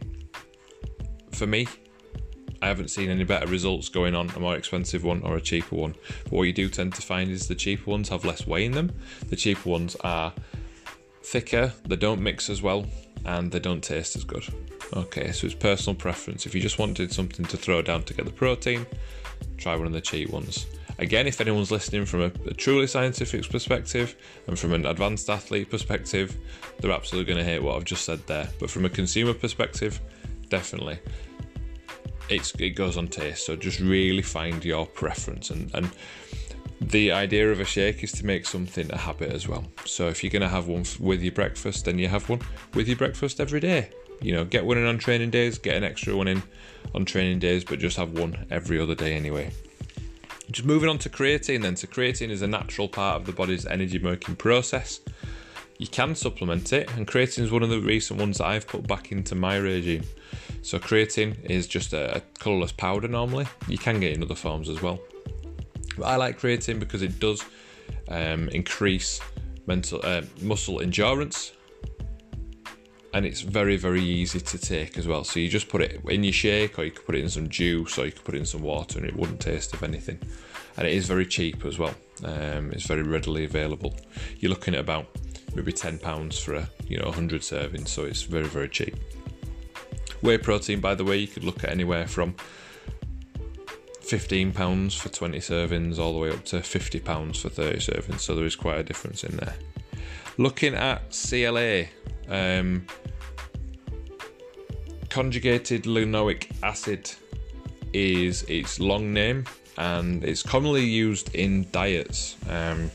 for 1.31 1.45
me, 1.45 1.67
I 2.61 2.67
haven't 2.67 2.89
seen 2.89 3.09
any 3.09 3.23
better 3.23 3.47
results 3.47 3.89
going 3.89 4.13
on 4.13 4.29
a 4.35 4.39
more 4.39 4.55
expensive 4.55 5.03
one 5.03 5.21
or 5.23 5.35
a 5.35 5.41
cheaper 5.41 5.75
one. 5.75 5.95
But 6.25 6.33
what 6.33 6.43
you 6.43 6.53
do 6.53 6.69
tend 6.69 6.93
to 6.95 7.01
find 7.01 7.31
is 7.31 7.47
the 7.47 7.55
cheaper 7.55 7.89
ones 7.89 8.09
have 8.09 8.23
less 8.23 8.45
whey 8.45 8.65
in 8.65 8.71
them. 8.73 8.91
The 9.29 9.35
cheaper 9.35 9.67
ones 9.67 9.95
are 10.03 10.31
thicker, 11.23 11.73
they 11.85 11.95
don't 11.95 12.21
mix 12.21 12.49
as 12.49 12.61
well, 12.61 12.85
and 13.25 13.51
they 13.51 13.59
don't 13.59 13.83
taste 13.83 14.15
as 14.15 14.23
good. 14.23 14.45
Okay, 14.93 15.31
so 15.31 15.47
it's 15.47 15.55
personal 15.55 15.95
preference. 15.95 16.45
If 16.45 16.53
you 16.53 16.61
just 16.61 16.77
wanted 16.77 17.11
something 17.11 17.45
to 17.45 17.57
throw 17.57 17.81
down 17.81 18.03
to 18.03 18.13
get 18.13 18.25
the 18.25 18.31
protein, 18.31 18.85
try 19.57 19.75
one 19.75 19.87
of 19.87 19.93
the 19.93 20.01
cheap 20.01 20.29
ones. 20.29 20.67
Again, 20.99 21.25
if 21.25 21.41
anyone's 21.41 21.71
listening 21.71 22.05
from 22.05 22.21
a, 22.21 22.31
a 22.45 22.53
truly 22.53 22.85
scientific 22.85 23.49
perspective 23.49 24.15
and 24.45 24.59
from 24.59 24.73
an 24.73 24.85
advanced 24.85 25.29
athlete 25.31 25.71
perspective, 25.71 26.35
they're 26.79 26.91
absolutely 26.91 27.33
going 27.33 27.43
to 27.43 27.49
hate 27.49 27.63
what 27.63 27.75
I've 27.75 27.85
just 27.85 28.05
said 28.05 28.19
there. 28.27 28.47
But 28.59 28.69
from 28.69 28.85
a 28.85 28.89
consumer 28.89 29.33
perspective, 29.33 29.99
definitely 30.49 30.99
it's, 32.31 32.53
it 32.55 32.71
goes 32.71 32.97
on 32.97 33.07
taste. 33.07 33.45
So 33.45 33.55
just 33.55 33.79
really 33.79 34.21
find 34.21 34.63
your 34.63 34.85
preference 34.85 35.49
and 35.49 35.69
and 35.73 35.91
the 36.81 37.11
idea 37.11 37.51
of 37.51 37.59
a 37.59 37.65
shake 37.65 38.03
is 38.03 38.11
to 38.13 38.25
make 38.25 38.45
something 38.47 38.91
a 38.91 38.97
habit 38.97 39.31
as 39.31 39.47
well. 39.47 39.63
So 39.85 40.07
if 40.07 40.23
you're 40.23 40.31
going 40.31 40.41
to 40.41 40.49
have 40.49 40.67
one 40.67 40.83
with 40.99 41.21
your 41.21 41.31
breakfast, 41.31 41.85
then 41.85 41.99
you 41.99 42.07
have 42.07 42.27
one 42.27 42.41
with 42.73 42.87
your 42.87 42.97
breakfast 42.97 43.39
every 43.39 43.59
day. 43.59 43.91
You 44.19 44.33
know, 44.33 44.45
get 44.45 44.65
one 44.65 44.79
in 44.79 44.85
on 44.87 44.97
training 44.97 45.29
days, 45.29 45.59
get 45.59 45.75
an 45.75 45.83
extra 45.83 46.15
one 46.15 46.27
in 46.27 46.41
on 46.95 47.05
training 47.05 47.37
days, 47.37 47.63
but 47.63 47.77
just 47.77 47.97
have 47.97 48.13
one 48.13 48.47
every 48.49 48.79
other 48.79 48.95
day 48.95 49.13
anyway. 49.13 49.51
Just 50.49 50.65
moving 50.65 50.89
on 50.89 50.97
to 50.99 51.09
creatine 51.09 51.61
then. 51.61 51.75
So 51.75 51.87
creatine 51.87 52.29
is 52.29 52.41
a 52.41 52.47
natural 52.47 52.87
part 52.87 53.21
of 53.21 53.27
the 53.27 53.31
body's 53.31 53.67
energy 53.67 53.99
making 53.99 54.37
process. 54.37 55.01
You 55.81 55.87
can 55.87 56.13
supplement 56.13 56.73
it, 56.73 56.95
and 56.95 57.07
creatine 57.07 57.39
is 57.39 57.51
one 57.51 57.63
of 57.63 57.69
the 57.69 57.79
recent 57.79 58.19
ones 58.19 58.37
that 58.37 58.45
I've 58.45 58.67
put 58.67 58.87
back 58.87 59.11
into 59.11 59.33
my 59.33 59.55
regime. 59.55 60.03
So 60.61 60.77
creatine 60.77 61.43
is 61.45 61.65
just 61.65 61.91
a, 61.93 62.17
a 62.17 62.19
colourless 62.37 62.71
powder 62.71 63.07
normally. 63.07 63.47
You 63.67 63.79
can 63.79 63.99
get 63.99 64.13
in 64.15 64.21
other 64.21 64.35
forms 64.35 64.69
as 64.69 64.79
well. 64.79 64.99
But 65.97 66.05
I 66.05 66.17
like 66.17 66.39
creatine 66.39 66.79
because 66.79 67.01
it 67.01 67.19
does 67.19 67.43
um, 68.09 68.47
increase 68.49 69.21
mental 69.65 70.01
uh, 70.03 70.21
muscle 70.43 70.81
endurance 70.81 71.53
and 73.13 73.25
it's 73.25 73.41
very 73.41 73.75
very 73.75 74.01
easy 74.01 74.39
to 74.39 74.57
take 74.57 74.97
as 74.97 75.05
well 75.05 75.23
so 75.23 75.37
you 75.39 75.49
just 75.49 75.67
put 75.67 75.81
it 75.81 75.99
in 76.07 76.23
your 76.23 76.31
shake 76.31 76.79
or 76.79 76.85
you 76.85 76.91
could 76.91 77.05
put 77.05 77.15
it 77.15 77.21
in 77.21 77.29
some 77.29 77.49
juice 77.49 77.97
or 77.99 78.05
you 78.05 78.11
could 78.11 78.23
put 78.23 78.35
it 78.35 78.37
in 78.37 78.45
some 78.45 78.61
water 78.61 78.97
and 78.97 79.07
it 79.07 79.15
wouldn't 79.15 79.39
taste 79.39 79.73
of 79.73 79.83
anything 79.83 80.17
and 80.77 80.87
it 80.87 80.93
is 80.93 81.07
very 81.07 81.25
cheap 81.25 81.65
as 81.65 81.77
well 81.77 81.93
um, 82.23 82.71
it's 82.71 82.85
very 82.85 83.03
readily 83.03 83.43
available 83.43 83.93
you're 84.39 84.49
looking 84.49 84.73
at 84.73 84.79
about 84.79 85.07
maybe 85.55 85.71
10 85.71 85.99
pounds 85.99 86.37
for 86.37 86.55
a 86.55 86.69
you 86.87 86.97
know 86.97 87.05
100 87.05 87.41
servings 87.41 87.89
so 87.89 88.03
it's 88.03 88.23
very 88.23 88.47
very 88.47 88.69
cheap 88.69 88.95
Whey 90.21 90.37
protein, 90.37 90.79
by 90.79 90.93
the 90.93 91.03
way, 91.03 91.17
you 91.17 91.27
could 91.27 91.43
look 91.43 91.63
at 91.63 91.71
anywhere 91.71 92.07
from 92.07 92.35
£15 94.01 94.99
for 94.99 95.09
20 95.09 95.39
servings 95.39 95.97
all 95.97 96.13
the 96.13 96.19
way 96.19 96.29
up 96.29 96.45
to 96.45 96.57
£50 96.57 97.41
for 97.41 97.49
30 97.49 97.77
servings, 97.79 98.19
so 98.19 98.35
there 98.35 98.45
is 98.45 98.55
quite 98.55 98.77
a 98.77 98.83
difference 98.83 99.23
in 99.23 99.35
there. 99.37 99.55
Looking 100.37 100.75
at 100.75 101.11
CLA, 101.11 101.85
um, 102.29 102.85
conjugated 105.09 105.83
linoleic 105.83 106.51
acid 106.61 107.11
is 107.93 108.43
its 108.43 108.79
long 108.79 109.11
name 109.11 109.45
and 109.77 110.23
it's 110.23 110.43
commonly 110.43 110.85
used 110.85 111.33
in 111.33 111.65
diets. 111.71 112.37
Um, 112.47 112.91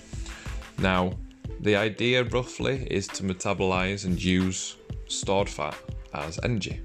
now, 0.79 1.13
the 1.61 1.77
idea 1.77 2.25
roughly 2.25 2.87
is 2.91 3.07
to 3.09 3.23
metabolize 3.23 4.05
and 4.05 4.23
use 4.23 4.77
stored 5.09 5.49
fat 5.49 5.77
as 6.13 6.39
energy. 6.43 6.81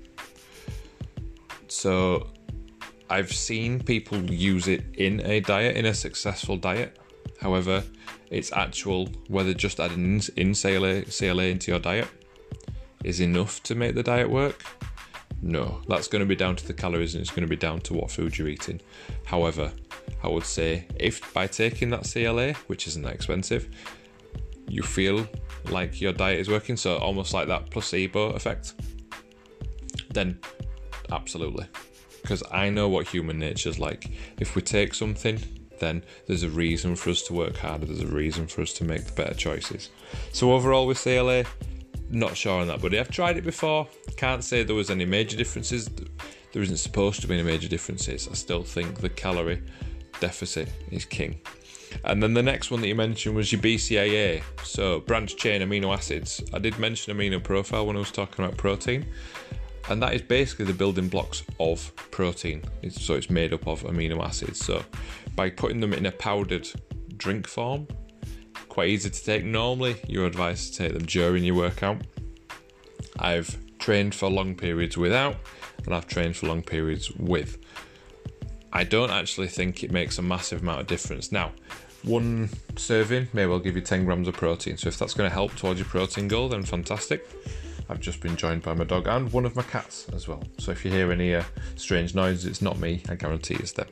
So 1.67 2.27
I've 3.09 3.31
seen 3.31 3.81
people 3.81 4.19
use 4.31 4.67
it 4.67 4.83
in 4.93 5.25
a 5.25 5.41
diet, 5.41 5.75
in 5.75 5.85
a 5.85 5.93
successful 5.93 6.57
diet. 6.57 6.97
However, 7.39 7.83
it's 8.29 8.51
actual 8.53 9.07
whether 9.27 9.53
just 9.53 9.79
adding 9.79 10.21
in 10.37 10.53
CLA, 10.53 11.03
CLA 11.03 11.43
into 11.45 11.71
your 11.71 11.79
diet 11.79 12.07
is 13.03 13.19
enough 13.19 13.61
to 13.63 13.75
make 13.75 13.95
the 13.95 14.03
diet 14.03 14.29
work. 14.29 14.63
No, 15.41 15.81
that's 15.87 16.07
going 16.07 16.19
to 16.19 16.25
be 16.25 16.35
down 16.35 16.55
to 16.55 16.67
the 16.67 16.73
calories 16.73 17.15
and 17.15 17.21
it's 17.21 17.31
going 17.31 17.41
to 17.41 17.49
be 17.49 17.55
down 17.55 17.81
to 17.81 17.93
what 17.93 18.11
food 18.11 18.37
you're 18.37 18.47
eating. 18.47 18.79
However, 19.25 19.71
I 20.23 20.27
would 20.27 20.45
say 20.45 20.85
if 20.99 21.33
by 21.33 21.47
taking 21.47 21.89
that 21.89 22.03
CLA, 22.03 22.53
which 22.67 22.87
isn't 22.87 23.01
that 23.01 23.13
expensive, 23.13 23.67
you 24.71 24.83
feel 24.83 25.27
like 25.69 25.99
your 25.99 26.13
diet 26.13 26.39
is 26.39 26.49
working, 26.49 26.77
so 26.77 26.97
almost 26.97 27.33
like 27.33 27.47
that 27.47 27.69
placebo 27.69 28.29
effect, 28.31 28.73
then 30.09 30.39
absolutely. 31.11 31.65
Because 32.21 32.43
I 32.51 32.69
know 32.69 32.87
what 32.87 33.07
human 33.07 33.37
nature 33.37 33.69
is 33.69 33.79
like. 33.79 34.09
If 34.39 34.55
we 34.55 34.61
take 34.61 34.93
something, 34.93 35.39
then 35.79 36.03
there's 36.27 36.43
a 36.43 36.49
reason 36.49 36.95
for 36.95 37.09
us 37.09 37.21
to 37.23 37.33
work 37.33 37.57
harder, 37.57 37.85
there's 37.85 38.01
a 38.01 38.07
reason 38.07 38.47
for 38.47 38.61
us 38.61 38.71
to 38.73 38.83
make 38.83 39.05
the 39.05 39.11
better 39.11 39.33
choices. 39.33 39.89
So, 40.31 40.53
overall, 40.53 40.87
with 40.87 41.01
CLA, 41.01 41.43
not 42.09 42.37
sure 42.37 42.61
on 42.61 42.67
that, 42.67 42.81
but 42.81 42.93
I've 42.93 43.09
tried 43.09 43.37
it 43.37 43.43
before. 43.43 43.87
Can't 44.15 44.43
say 44.43 44.63
there 44.63 44.75
was 44.75 44.89
any 44.89 45.05
major 45.05 45.35
differences. 45.35 45.89
There 46.53 46.61
isn't 46.61 46.77
supposed 46.77 47.21
to 47.21 47.27
be 47.27 47.33
any 47.33 47.43
major 47.43 47.67
differences. 47.67 48.27
I 48.29 48.33
still 48.33 48.63
think 48.63 48.99
the 48.99 49.09
calorie 49.09 49.61
deficit 50.19 50.69
is 50.91 51.05
king. 51.05 51.41
And 52.03 52.21
then 52.21 52.33
the 52.33 52.43
next 52.43 52.71
one 52.71 52.81
that 52.81 52.87
you 52.87 52.95
mentioned 52.95 53.35
was 53.35 53.51
your 53.51 53.61
BCAA, 53.61 54.43
so 54.63 55.01
branch 55.01 55.35
chain 55.35 55.61
amino 55.61 55.93
acids. 55.93 56.41
I 56.53 56.59
did 56.59 56.77
mention 56.79 57.15
amino 57.15 57.43
profile 57.43 57.85
when 57.85 57.95
I 57.95 57.99
was 57.99 58.11
talking 58.11 58.43
about 58.43 58.57
protein. 58.57 59.05
and 59.89 60.01
that 60.01 60.13
is 60.13 60.21
basically 60.21 60.65
the 60.65 60.73
building 60.73 61.07
blocks 61.07 61.43
of 61.59 61.93
protein. 62.11 62.63
It's, 62.81 63.03
so 63.03 63.15
it's 63.15 63.29
made 63.29 63.53
up 63.53 63.67
of 63.67 63.83
amino 63.83 64.23
acids. 64.23 64.63
So 64.63 64.83
by 65.35 65.49
putting 65.49 65.79
them 65.79 65.93
in 65.93 66.05
a 66.05 66.11
powdered 66.11 66.67
drink 67.17 67.47
form, 67.47 67.87
quite 68.69 68.89
easy 68.89 69.09
to 69.09 69.23
take. 69.23 69.43
Normally, 69.43 69.97
you're 70.07 70.25
advised 70.25 70.73
to 70.73 70.83
take 70.83 70.93
them 70.93 71.05
during 71.05 71.43
your 71.43 71.55
workout. 71.55 72.01
I've 73.19 73.57
trained 73.79 74.15
for 74.15 74.29
long 74.29 74.55
periods 74.55 74.97
without, 74.97 75.35
and 75.85 75.93
I've 75.93 76.07
trained 76.07 76.37
for 76.37 76.47
long 76.47 76.61
periods 76.61 77.11
with. 77.11 77.57
I 78.73 78.83
don't 78.83 79.11
actually 79.11 79.47
think 79.47 79.83
it 79.83 79.91
makes 79.91 80.17
a 80.17 80.21
massive 80.21 80.61
amount 80.61 80.81
of 80.81 80.87
difference. 80.87 81.31
Now, 81.31 81.51
one 82.03 82.49
serving 82.77 83.27
may 83.33 83.45
well 83.45 83.59
give 83.59 83.75
you 83.75 83.81
10 83.81 84.05
grams 84.05 84.27
of 84.27 84.35
protein, 84.35 84.77
so 84.77 84.87
if 84.87 84.97
that's 84.97 85.13
going 85.13 85.29
to 85.29 85.33
help 85.33 85.55
towards 85.55 85.79
your 85.79 85.87
protein 85.87 86.27
goal, 86.27 86.49
then 86.49 86.63
fantastic. 86.63 87.27
I've 87.89 87.99
just 87.99 88.21
been 88.21 88.37
joined 88.37 88.63
by 88.63 88.73
my 88.73 88.85
dog 88.85 89.07
and 89.07 89.31
one 89.33 89.45
of 89.45 89.55
my 89.55 89.63
cats 89.63 90.07
as 90.13 90.27
well. 90.27 90.41
So 90.57 90.71
if 90.71 90.85
you 90.85 90.91
hear 90.91 91.11
any 91.11 91.35
uh, 91.35 91.43
strange 91.75 92.15
noises, 92.15 92.45
it's 92.45 92.61
not 92.61 92.79
me, 92.79 93.03
I 93.09 93.15
guarantee 93.15 93.55
it's 93.55 93.73
them. 93.73 93.87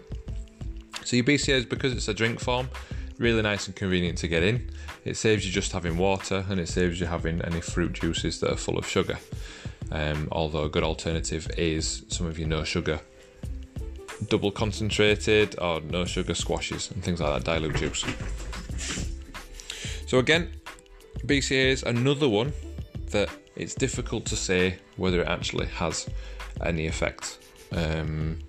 So 1.04 1.18
your 1.18 1.26
BCAAs, 1.26 1.68
because 1.68 1.92
it's 1.92 2.08
a 2.08 2.14
drink 2.14 2.40
form, 2.40 2.70
really 3.18 3.42
nice 3.42 3.68
and 3.68 3.76
convenient 3.76 4.18
to 4.20 4.28
get 4.28 4.42
in. 4.42 4.70
It 5.04 5.18
saves 5.18 5.46
you 5.46 5.52
just 5.52 5.74
having 5.74 5.98
water 5.98 6.46
and 6.50 6.60
it 6.60 6.70
saves 6.70 7.00
you 7.00 7.08
having 7.08 7.42
any 7.42 7.60
fruit 7.60 7.94
juices 7.94 8.40
that 8.40 8.52
are 8.52 8.58
full 8.58 8.78
of 8.78 8.88
sugar. 8.88 9.18
Um, 9.92 10.30
although 10.32 10.64
a 10.64 10.70
good 10.70 10.84
alternative 10.84 11.50
is 11.58 12.06
some 12.08 12.26
of 12.26 12.40
your 12.40 12.48
no 12.48 12.64
sugar 12.64 13.02
double 14.28 14.52
concentrated 14.52 15.58
or 15.60 15.82
no 15.82 16.06
sugar 16.06 16.34
squashes 16.34 16.92
and 16.92 17.04
things 17.04 17.22
like 17.22 17.44
that, 17.44 17.46
dilute 17.46 17.76
juice. 17.76 18.06
So 20.08 20.20
again, 20.20 20.50
BCA 21.26 21.66
is 21.72 21.84
another 21.84 22.28
one 22.28 22.54
that 23.12 23.30
it's 23.56 23.76
difficult 23.76 24.26
to 24.26 24.36
say 24.36 24.78
whether 24.98 25.22
it 25.22 25.28
actually 25.28 25.68
has 25.68 26.10
any 26.64 26.88
effect. 26.88 27.40
Um, 27.72 28.40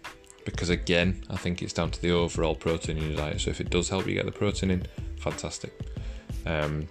because 0.45 0.71
again, 0.71 1.23
I 1.29 1.37
think 1.37 1.63
it's 1.63 1.73
down 1.73 1.91
to 1.91 2.01
the 2.01 2.13
overall 2.13 2.55
protein 2.55 2.97
in 2.97 3.09
your 3.09 3.17
diet. 3.17 3.43
So 3.43 3.51
if 3.51 3.61
it 3.61 3.71
does 3.71 3.89
help 3.89 4.07
you 4.07 4.15
get 4.15 4.25
the 4.25 4.33
protein 4.33 4.71
in, 4.71 4.87
fantastic. 5.19 5.73
Um, 6.47 6.89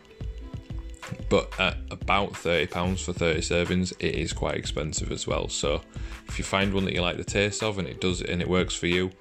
but 1.29 1.57
at 1.59 1.77
about 1.91 2.33
£30 2.33 3.03
for 3.03 3.13
30 3.13 3.39
servings, 3.41 3.93
it 3.99 4.15
is 4.15 4.33
quite 4.33 4.55
expensive 4.55 5.11
as 5.11 5.27
well. 5.27 5.47
So 5.47 5.81
if 6.27 6.37
you 6.37 6.43
find 6.43 6.73
one 6.73 6.85
that 6.85 6.93
you 6.93 7.01
like 7.01 7.17
the 7.17 7.23
taste 7.23 7.63
of 7.63 7.79
and 7.79 7.87
it 7.87 8.01
does 8.01 8.21
and 8.21 8.41
it 8.41 8.49
works 8.49 8.75
for 8.75 8.87
you, 8.87 9.11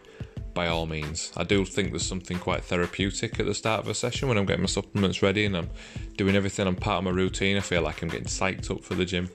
by 0.59 0.67
all 0.67 0.87
means. 0.87 1.33
I 1.37 1.45
do 1.45 1.65
think 1.65 1.91
there's 1.91 2.05
something 2.05 2.37
quite 2.37 2.65
therapeutic 2.65 3.39
at 3.39 3.47
the 3.47 3.55
start 3.55 3.81
of 3.85 3.89
a 3.89 3.95
session 3.95 4.27
when 4.27 4.37
I'm 4.37 4.45
getting 4.45 4.63
my 4.63 4.67
supplements 4.67 5.23
ready 5.23 5.45
and 5.45 5.57
I'm 5.57 5.71
doing 6.17 6.35
everything. 6.35 6.67
I'm 6.67 6.75
part 6.75 6.99
of 6.99 7.05
my 7.05 7.11
routine. 7.11 7.57
I 7.57 7.61
feel 7.61 7.83
like 7.83 8.03
I'm 8.03 8.09
getting 8.09 8.27
psyched 8.27 8.69
up 8.69 8.83
for 8.83 8.97
the 8.97 9.05
gym. 9.05 9.31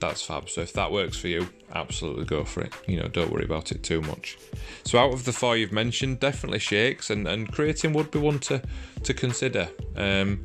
That's 0.00 0.20
fab. 0.20 0.50
So 0.50 0.60
if 0.60 0.74
that 0.74 0.92
works 0.92 1.16
for 1.16 1.28
you, 1.28 1.48
absolutely 1.72 2.26
go 2.26 2.44
for 2.44 2.60
it. 2.60 2.74
You 2.86 3.00
know, 3.00 3.08
don't 3.08 3.32
worry 3.32 3.46
about 3.46 3.72
it 3.72 3.82
too 3.82 4.02
much. 4.02 4.36
So 4.84 4.98
out 4.98 5.14
of 5.14 5.24
the 5.24 5.32
four 5.32 5.56
you've 5.56 5.72
mentioned, 5.72 6.20
definitely 6.20 6.58
shakes 6.58 7.08
and, 7.08 7.26
and 7.26 7.50
creatine 7.50 7.94
would 7.94 8.10
be 8.10 8.18
one 8.18 8.38
to 8.40 8.60
to 9.02 9.14
consider. 9.14 9.70
Um, 9.96 10.44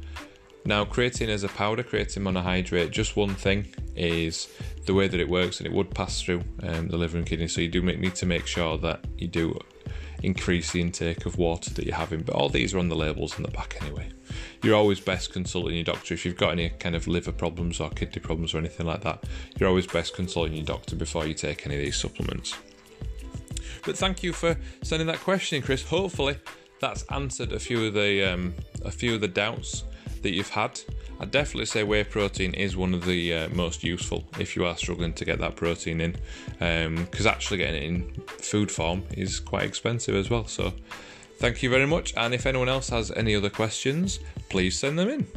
now, 0.66 0.86
creatine 0.86 1.30
as 1.30 1.44
a 1.44 1.48
powder, 1.50 1.84
creatine 1.84 2.24
monohydrate, 2.24 2.92
just 2.92 3.16
one 3.16 3.34
thing 3.34 3.68
is 3.96 4.50
the 4.86 4.94
way 4.94 5.08
that 5.08 5.20
it 5.20 5.30
works, 5.30 5.60
and 5.60 5.68
it 5.68 5.74
would 5.74 5.90
pass 5.92 6.22
through 6.22 6.44
um, 6.64 6.90
the 6.90 6.98
liver 6.98 7.18
and 7.18 7.26
kidney. 7.26 7.48
So 7.48 7.62
you 7.62 7.70
do 7.70 7.82
make, 7.82 8.00
need 8.00 8.16
to 8.16 8.26
make 8.26 8.46
sure 8.46 8.78
that 8.80 9.06
you 9.18 9.28
do 9.28 9.58
increase 10.22 10.72
the 10.72 10.82
intake 10.82 11.26
of 11.26 11.38
water 11.38 11.70
that 11.72 11.86
you're 11.86 11.96
having. 11.96 12.22
But 12.22 12.36
all 12.36 12.50
these 12.50 12.74
are 12.74 12.80
on 12.80 12.90
the 12.90 12.96
labels 12.96 13.38
in 13.38 13.44
the 13.44 13.52
back 13.52 13.78
anyway. 13.82 14.10
You're 14.62 14.76
always 14.76 15.00
best 15.00 15.32
consulting 15.32 15.76
your 15.76 15.86
doctor 15.86 16.14
if 16.14 16.26
you've 16.26 16.38
got 16.38 16.52
any 16.52 16.70
kind 16.70 16.96
of 16.96 17.08
liver 17.08 17.32
problems 17.32 17.80
or 17.80 17.90
kidney 17.90 18.22
problems 18.22 18.54
or 18.54 18.58
anything 18.58 18.86
like 18.86 19.02
that. 19.02 19.24
You're 19.58 19.70
always 19.70 19.88
best 19.88 20.14
consulting 20.14 20.56
your 20.56 20.66
doctor 20.66 20.96
before 20.96 21.26
you 21.26 21.34
take 21.34 21.66
any 21.66 21.76
of 21.76 21.82
these 21.82 21.96
supplements. 21.96 22.56
But 23.86 23.98
thank 23.98 24.24
you 24.24 24.34
for 24.34 24.58
sending 24.84 25.08
that 25.08 25.20
question, 25.20 25.62
Chris. 25.62 25.84
Hopefully, 25.84 26.38
that's 26.82 27.04
answered 27.04 27.54
a 27.54 27.60
few 27.60 27.88
of 27.88 27.94
the 27.94 28.24
um, 28.24 28.54
a 28.84 28.92
few 28.92 29.16
of 29.16 29.22
the 29.22 29.28
doubts 29.28 29.84
that 30.22 30.34
you've 30.34 30.50
had. 30.50 30.80
I'd 31.20 31.32
definitely 31.32 31.66
say 31.66 31.84
whey 31.84 32.04
protein 32.04 32.54
is 32.54 32.78
one 32.78 32.94
of 32.94 33.06
the 33.06 33.34
uh, 33.34 33.50
most 33.50 33.84
useful 33.84 34.24
if 34.40 34.56
you 34.56 34.66
are 34.66 34.78
struggling 34.78 35.14
to 35.14 35.26
get 35.26 35.40
that 35.40 35.56
protein 35.56 36.00
in, 36.00 36.16
because 37.06 37.26
um, 37.26 37.32
actually 37.32 37.58
getting 37.58 37.84
it 37.84 37.86
in 37.86 38.22
food 38.28 38.72
form 38.72 39.04
is 39.12 39.40
quite 39.40 39.64
expensive 39.64 40.16
as 40.16 40.30
well. 40.30 40.48
So, 40.48 40.74
thank 41.38 41.62
you 41.62 41.70
very 41.70 41.86
much. 41.86 42.14
And 42.16 42.34
if 42.34 42.46
anyone 42.46 42.70
else 42.70 42.90
has 42.90 43.12
any 43.12 43.36
other 43.36 43.50
questions, 43.50 44.20
please 44.50 44.78
send 44.78 44.98
them 44.98 45.10
in. 45.10 45.28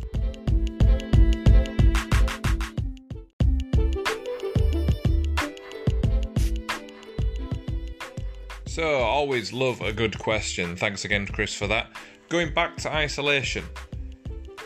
So, 8.67 9.01
always 9.01 9.53
love 9.53 9.81
a 9.83 9.93
good 9.93 10.19
question. 10.19 10.77
Thanks 10.77 11.05
again, 11.05 11.27
Chris, 11.27 11.53
for 11.53 11.67
that. 11.67 11.91
Going 12.29 12.55
back 12.55 12.79
to 12.79 12.91
isolation 12.91 13.65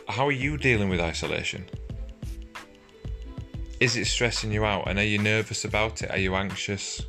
how 0.08 0.26
are 0.26 0.32
you 0.32 0.56
dealing 0.56 0.88
with 0.88 1.00
isolation? 1.00 1.64
Is 3.80 3.96
it 3.96 4.06
stressing 4.06 4.52
you 4.52 4.64
out 4.64 4.88
and 4.88 4.98
are 4.98 5.04
you 5.04 5.18
nervous 5.18 5.64
about 5.64 6.02
it? 6.02 6.10
Are 6.10 6.18
you 6.18 6.34
anxious? 6.34 7.02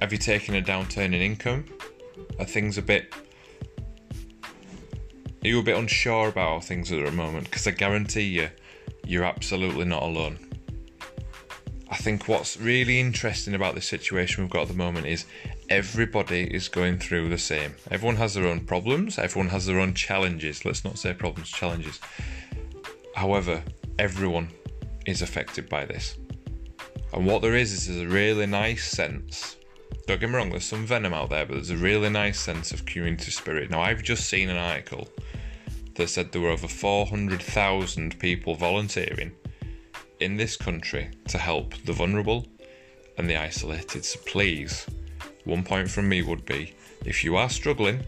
Have 0.00 0.12
you 0.12 0.18
taken 0.18 0.54
a 0.54 0.62
downturn 0.62 1.06
in 1.06 1.14
income? 1.14 1.66
Are 2.38 2.44
things 2.44 2.78
a 2.78 2.82
bit. 2.82 3.14
Are 5.44 5.48
you 5.48 5.58
a 5.58 5.62
bit 5.62 5.76
unsure 5.76 6.28
about 6.28 6.64
things 6.64 6.90
at 6.92 7.04
the 7.04 7.10
moment? 7.12 7.44
Because 7.44 7.66
I 7.66 7.72
guarantee 7.72 8.22
you, 8.22 8.48
you're 9.04 9.24
absolutely 9.24 9.84
not 9.84 10.02
alone. 10.02 10.38
I 11.90 11.96
think 11.96 12.26
what's 12.26 12.56
really 12.56 13.00
interesting 13.00 13.54
about 13.54 13.74
this 13.74 13.86
situation 13.86 14.42
we've 14.42 14.50
got 14.50 14.62
at 14.62 14.68
the 14.68 14.74
moment 14.74 15.06
is 15.06 15.26
everybody 15.72 16.42
is 16.54 16.68
going 16.68 16.98
through 16.98 17.30
the 17.30 17.38
same. 17.38 17.74
Everyone 17.90 18.16
has 18.16 18.34
their 18.34 18.46
own 18.46 18.60
problems, 18.60 19.18
everyone 19.18 19.48
has 19.48 19.64
their 19.64 19.80
own 19.80 19.94
challenges. 19.94 20.66
Let's 20.66 20.84
not 20.84 20.98
say 20.98 21.14
problems, 21.14 21.48
challenges. 21.48 21.98
However, 23.14 23.62
everyone 23.98 24.50
is 25.06 25.22
affected 25.22 25.70
by 25.70 25.86
this. 25.86 26.18
And 27.14 27.24
what 27.24 27.40
there 27.40 27.56
is 27.56 27.88
is 27.88 27.98
a 27.98 28.06
really 28.06 28.44
nice 28.44 28.86
sense. 28.86 29.56
Don't 30.06 30.20
get 30.20 30.28
me 30.28 30.36
wrong, 30.36 30.50
there's 30.50 30.66
some 30.66 30.84
venom 30.84 31.14
out 31.14 31.30
there, 31.30 31.46
but 31.46 31.54
there's 31.54 31.70
a 31.70 31.76
really 31.78 32.10
nice 32.10 32.38
sense 32.38 32.72
of 32.72 32.84
community 32.84 33.30
spirit. 33.30 33.70
Now, 33.70 33.80
I've 33.80 34.02
just 34.02 34.28
seen 34.28 34.50
an 34.50 34.58
article 34.58 35.08
that 35.94 36.10
said 36.10 36.32
there 36.32 36.42
were 36.42 36.50
over 36.50 36.68
400,000 36.68 38.18
people 38.18 38.56
volunteering 38.56 39.32
in 40.20 40.36
this 40.36 40.54
country 40.54 41.08
to 41.28 41.38
help 41.38 41.74
the 41.86 41.94
vulnerable 41.94 42.46
and 43.16 43.28
the 43.28 43.38
isolated. 43.38 44.04
So 44.04 44.20
please, 44.26 44.86
one 45.44 45.64
point 45.64 45.90
from 45.90 46.08
me 46.08 46.22
would 46.22 46.44
be 46.44 46.74
if 47.04 47.24
you 47.24 47.36
are 47.36 47.50
struggling, 47.50 48.04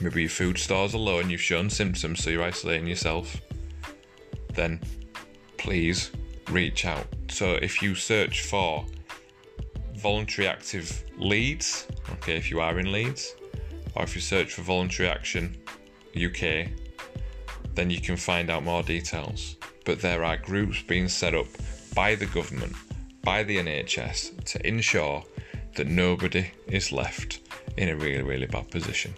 maybe 0.00 0.22
your 0.22 0.30
food 0.30 0.58
stores 0.58 0.94
are 0.94 0.98
low 0.98 1.20
and 1.20 1.30
you've 1.30 1.40
shown 1.40 1.70
symptoms, 1.70 2.22
so 2.22 2.30
you're 2.30 2.42
isolating 2.42 2.86
yourself, 2.86 3.40
then 4.54 4.80
please 5.56 6.10
reach 6.50 6.84
out. 6.84 7.06
So 7.28 7.54
if 7.62 7.82
you 7.82 7.94
search 7.94 8.42
for 8.42 8.84
voluntary 9.94 10.48
action 10.48 10.84
Leeds, 11.18 11.86
okay, 12.14 12.36
if 12.36 12.50
you 12.50 12.60
are 12.60 12.78
in 12.78 12.92
Leeds, 12.92 13.34
or 13.94 14.04
if 14.04 14.14
you 14.14 14.20
search 14.20 14.54
for 14.54 14.62
voluntary 14.62 15.08
action 15.08 15.56
UK, 16.16 16.68
then 17.74 17.90
you 17.90 18.00
can 18.00 18.16
find 18.16 18.50
out 18.50 18.64
more 18.64 18.82
details. 18.82 19.56
But 19.84 20.00
there 20.00 20.24
are 20.24 20.36
groups 20.36 20.82
being 20.82 21.08
set 21.08 21.34
up 21.34 21.46
by 21.94 22.14
the 22.14 22.26
government, 22.26 22.74
by 23.22 23.42
the 23.42 23.56
NHS, 23.58 24.44
to 24.44 24.66
ensure 24.66 25.24
that 25.74 25.86
nobody 25.86 26.50
is 26.66 26.92
left 26.92 27.40
in 27.76 27.88
a 27.88 27.96
really, 27.96 28.22
really 28.22 28.46
bad 28.46 28.70
position. 28.70 29.14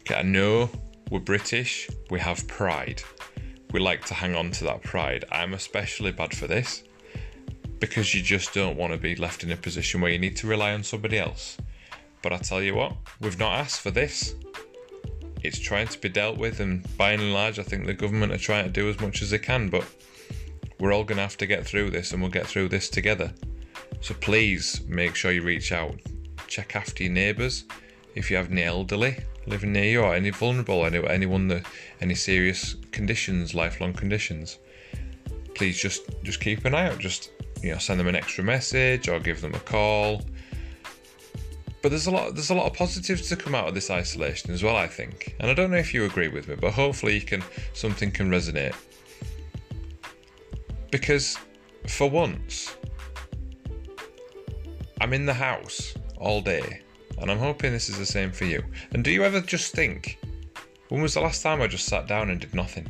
Okay, 0.00 0.16
I 0.16 0.22
know 0.22 0.70
we're 1.10 1.20
British, 1.20 1.88
we 2.10 2.20
have 2.20 2.46
pride. 2.48 3.02
We 3.72 3.80
like 3.80 4.04
to 4.06 4.14
hang 4.14 4.34
on 4.34 4.50
to 4.52 4.64
that 4.64 4.82
pride. 4.82 5.24
I'm 5.32 5.54
especially 5.54 6.12
bad 6.12 6.36
for 6.36 6.46
this 6.46 6.82
because 7.80 8.14
you 8.14 8.22
just 8.22 8.54
don't 8.54 8.76
want 8.76 8.92
to 8.92 8.98
be 8.98 9.16
left 9.16 9.42
in 9.42 9.50
a 9.50 9.56
position 9.56 10.00
where 10.00 10.12
you 10.12 10.18
need 10.18 10.36
to 10.36 10.46
rely 10.46 10.72
on 10.72 10.84
somebody 10.84 11.18
else. 11.18 11.56
But 12.22 12.32
I 12.32 12.36
tell 12.36 12.62
you 12.62 12.74
what, 12.74 12.96
we've 13.20 13.38
not 13.38 13.58
asked 13.58 13.80
for 13.80 13.90
this. 13.90 14.34
It's 15.42 15.58
trying 15.58 15.88
to 15.88 15.98
be 15.98 16.08
dealt 16.08 16.38
with, 16.38 16.60
and 16.60 16.86
by 16.96 17.10
and 17.12 17.34
large, 17.34 17.58
I 17.58 17.64
think 17.64 17.86
the 17.86 17.94
government 17.94 18.32
are 18.32 18.38
trying 18.38 18.64
to 18.64 18.70
do 18.70 18.88
as 18.88 19.00
much 19.00 19.22
as 19.22 19.30
they 19.30 19.38
can, 19.38 19.68
but 19.68 19.84
we're 20.78 20.92
all 20.92 21.02
going 21.02 21.16
to 21.16 21.22
have 21.22 21.36
to 21.38 21.46
get 21.46 21.66
through 21.66 21.90
this, 21.90 22.12
and 22.12 22.22
we'll 22.22 22.30
get 22.30 22.46
through 22.46 22.68
this 22.68 22.88
together. 22.88 23.32
So 24.02 24.14
please 24.14 24.82
make 24.88 25.14
sure 25.14 25.30
you 25.30 25.42
reach 25.42 25.70
out. 25.70 25.94
Check 26.48 26.74
after 26.74 27.04
your 27.04 27.12
neighbours. 27.12 27.64
If 28.16 28.30
you 28.30 28.36
have 28.36 28.50
any 28.50 28.64
elderly 28.64 29.16
living 29.46 29.72
near 29.72 29.84
you 29.84 30.00
or 30.02 30.14
any 30.14 30.30
vulnerable, 30.30 30.84
any, 30.84 31.04
anyone 31.06 31.48
that 31.48 31.64
any 32.00 32.16
serious 32.16 32.74
conditions, 32.90 33.54
lifelong 33.54 33.92
conditions, 33.92 34.58
please 35.54 35.78
just 35.78 36.02
just 36.24 36.40
keep 36.40 36.64
an 36.64 36.74
eye 36.74 36.88
out. 36.88 36.98
Just 36.98 37.30
you 37.62 37.70
know, 37.70 37.78
send 37.78 38.00
them 38.00 38.08
an 38.08 38.16
extra 38.16 38.42
message 38.42 39.08
or 39.08 39.20
give 39.20 39.40
them 39.40 39.54
a 39.54 39.60
call. 39.60 40.22
But 41.80 41.90
there's 41.90 42.08
a 42.08 42.10
lot 42.10 42.34
there's 42.34 42.50
a 42.50 42.54
lot 42.54 42.66
of 42.66 42.74
positives 42.76 43.28
to 43.28 43.36
come 43.36 43.54
out 43.54 43.68
of 43.68 43.74
this 43.74 43.88
isolation 43.88 44.50
as 44.50 44.64
well, 44.64 44.76
I 44.76 44.88
think. 44.88 45.36
And 45.38 45.48
I 45.48 45.54
don't 45.54 45.70
know 45.70 45.76
if 45.76 45.94
you 45.94 46.04
agree 46.04 46.28
with 46.28 46.48
me, 46.48 46.56
but 46.56 46.72
hopefully 46.72 47.14
you 47.14 47.22
can 47.22 47.42
something 47.72 48.10
can 48.10 48.30
resonate. 48.30 48.74
Because 50.90 51.38
for 51.86 52.10
once, 52.10 52.76
I'm 55.02 55.12
in 55.12 55.26
the 55.26 55.34
house 55.34 55.94
all 56.16 56.40
day, 56.40 56.80
and 57.18 57.28
I'm 57.28 57.40
hoping 57.40 57.72
this 57.72 57.88
is 57.88 57.98
the 57.98 58.06
same 58.06 58.30
for 58.30 58.44
you. 58.44 58.62
And 58.92 59.02
do 59.02 59.10
you 59.10 59.24
ever 59.24 59.40
just 59.40 59.74
think, 59.74 60.16
when 60.90 61.02
was 61.02 61.14
the 61.14 61.20
last 61.20 61.42
time 61.42 61.60
I 61.60 61.66
just 61.66 61.86
sat 61.86 62.06
down 62.06 62.30
and 62.30 62.40
did 62.40 62.54
nothing? 62.54 62.86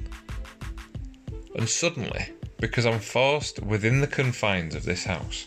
And 1.57 1.67
suddenly, 1.67 2.29
because 2.61 2.85
I'm 2.85 3.01
forced 3.01 3.63
within 3.63 4.03
the 4.03 4.07
confines 4.07 4.75
of 4.75 4.85
this 4.85 5.05
house, 5.05 5.47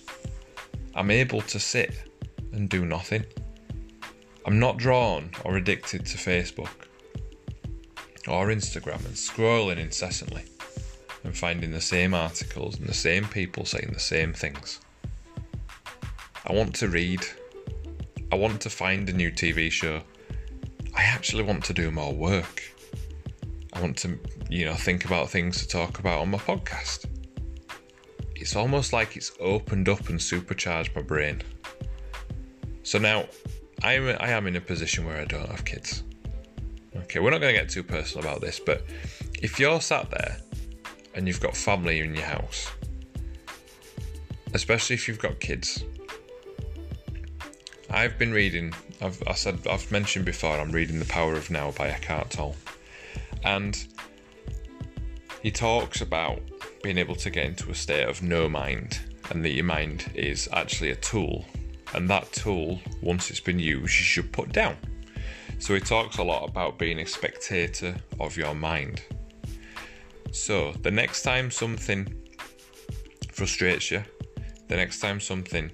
I'm 0.96 1.12
able 1.12 1.42
to 1.42 1.60
sit 1.60 2.10
and 2.52 2.68
do 2.68 2.84
nothing. 2.84 3.26
I'm 4.48 4.58
not 4.60 4.78
drawn 4.78 5.30
or 5.44 5.58
addicted 5.58 6.04
to 6.08 6.18
Facebook 6.18 6.88
or 8.28 8.48
Instagram 8.48 9.06
and 9.06 9.14
scrolling 9.14 9.78
incessantly 9.78 10.46
and 11.24 11.38
finding 11.38 11.70
the 11.70 11.80
same 11.80 12.16
articles 12.16 12.80
and 12.80 12.88
the 12.88 12.94
same 12.96 13.28
people 13.28 13.66
saying 13.66 13.92
the 13.94 14.00
same 14.00 14.34
things. 14.34 14.80
I 16.48 16.54
want 16.54 16.76
to 16.76 16.90
read. 16.90 17.26
I 18.32 18.36
want 18.36 18.62
to 18.62 18.70
find 18.70 19.10
a 19.10 19.14
new 19.14 19.32
TV 19.32 19.72
show. 19.72 20.02
I 20.94 21.02
actually 21.02 21.44
want 21.44 21.64
to 21.66 21.74
do 21.74 21.90
more 21.90 22.14
work. 22.14 22.62
I 23.74 23.82
want 23.82 23.98
to, 23.98 24.20
you 24.50 24.66
know, 24.66 24.76
think 24.76 25.06
about 25.06 25.30
things 25.30 25.58
to 25.58 25.68
talk 25.68 25.98
about 25.98 26.20
on 26.20 26.30
my 26.30 26.38
podcast. 26.38 27.06
It's 28.36 28.56
almost 28.56 28.94
like 28.94 29.18
it's 29.18 29.32
opened 29.40 29.90
up 29.90 30.10
and 30.10 30.22
supercharged 30.22 30.96
my 30.96 31.02
brain. 31.02 31.42
So 32.84 33.00
now 33.00 33.26
I'm 33.82 34.08
I 34.20 34.30
am 34.30 34.46
in 34.46 34.56
a 34.56 34.62
position 34.62 35.06
where 35.06 35.18
I 35.18 35.26
don't 35.26 35.50
have 35.50 35.66
kids. 35.66 36.04
Okay, 36.96 37.20
we're 37.20 37.32
not 37.32 37.42
going 37.42 37.56
to 37.56 37.60
get 37.60 37.70
too 37.70 37.84
personal 37.84 38.28
about 38.28 38.42
this, 38.42 38.60
but 38.60 38.86
if 39.42 39.60
you're 39.60 39.82
sat 39.82 40.12
there 40.12 40.38
and 41.16 41.28
you've 41.28 41.42
got 41.42 41.58
family 41.58 42.02
in 42.02 42.14
your 42.14 42.24
house, 42.26 42.72
especially 44.54 44.94
if 44.94 45.08
you've 45.08 45.20
got 45.20 45.40
kids, 45.40 45.84
I've 47.96 48.18
been 48.18 48.34
reading. 48.34 48.74
I've 49.02 49.24
I 49.26 49.32
said 49.36 49.66
I've 49.72 49.90
mentioned 49.90 50.26
before. 50.26 50.60
I'm 50.60 50.74
reading 50.74 51.00
The 51.00 51.06
Power 51.06 51.36
of 51.36 51.50
Now 51.50 51.72
by 51.72 51.88
Eckhart 51.88 52.30
Tolle, 52.30 52.58
and 53.46 53.88
he 55.42 55.50
talks 55.50 56.02
about 56.02 56.42
being 56.84 56.98
able 56.98 57.16
to 57.16 57.30
get 57.30 57.46
into 57.46 57.72
a 57.72 57.74
state 57.74 58.06
of 58.06 58.22
no 58.22 58.50
mind, 58.50 59.00
and 59.30 59.46
that 59.46 59.52
your 59.52 59.64
mind 59.64 60.12
is 60.14 60.50
actually 60.52 60.90
a 60.92 60.98
tool, 60.98 61.46
and 61.94 62.10
that 62.10 62.30
tool, 62.34 62.82
once 63.02 63.32
it's 63.32 63.40
been 63.40 63.60
used, 63.60 63.98
you 63.98 64.04
should 64.04 64.34
put 64.34 64.52
down. 64.52 64.76
So 65.60 65.74
he 65.74 65.80
talks 65.80 66.18
a 66.18 66.24
lot 66.24 66.50
about 66.50 66.78
being 66.78 67.00
a 67.00 67.06
spectator 67.06 67.96
of 68.20 68.36
your 68.36 68.54
mind. 68.54 69.04
So 70.34 70.74
the 70.82 70.92
next 70.92 71.22
time 71.22 71.50
something 71.50 72.14
frustrates 73.32 73.90
you, 73.90 74.04
the 74.68 74.76
next 74.76 75.00
time 75.00 75.22
something 75.22 75.72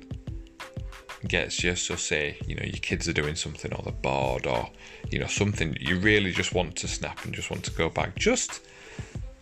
gets 1.27 1.63
you, 1.63 1.75
so 1.75 1.95
say, 1.95 2.37
you 2.47 2.55
know, 2.55 2.63
your 2.63 2.79
kids 2.81 3.07
are 3.07 3.13
doing 3.13 3.35
something 3.35 3.73
or 3.73 3.83
they're 3.83 3.93
bored 3.93 4.47
or, 4.47 4.69
you 5.09 5.19
know, 5.19 5.27
something 5.27 5.75
you 5.79 5.99
really 5.99 6.31
just 6.31 6.53
want 6.53 6.75
to 6.77 6.87
snap 6.87 7.23
and 7.25 7.33
just 7.33 7.49
want 7.49 7.63
to 7.65 7.71
go 7.71 7.89
back, 7.89 8.15
just 8.15 8.61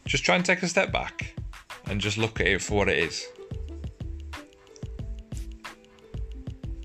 just 0.05 0.23
try 0.23 0.35
and 0.35 0.45
take 0.45 0.63
a 0.63 0.67
step 0.67 0.91
back 0.91 1.35
and 1.85 2.01
just 2.01 2.17
look 2.17 2.39
at 2.39 2.47
it 2.47 2.61
for 2.61 2.75
what 2.75 2.89
it 2.89 2.97
is. 2.97 3.27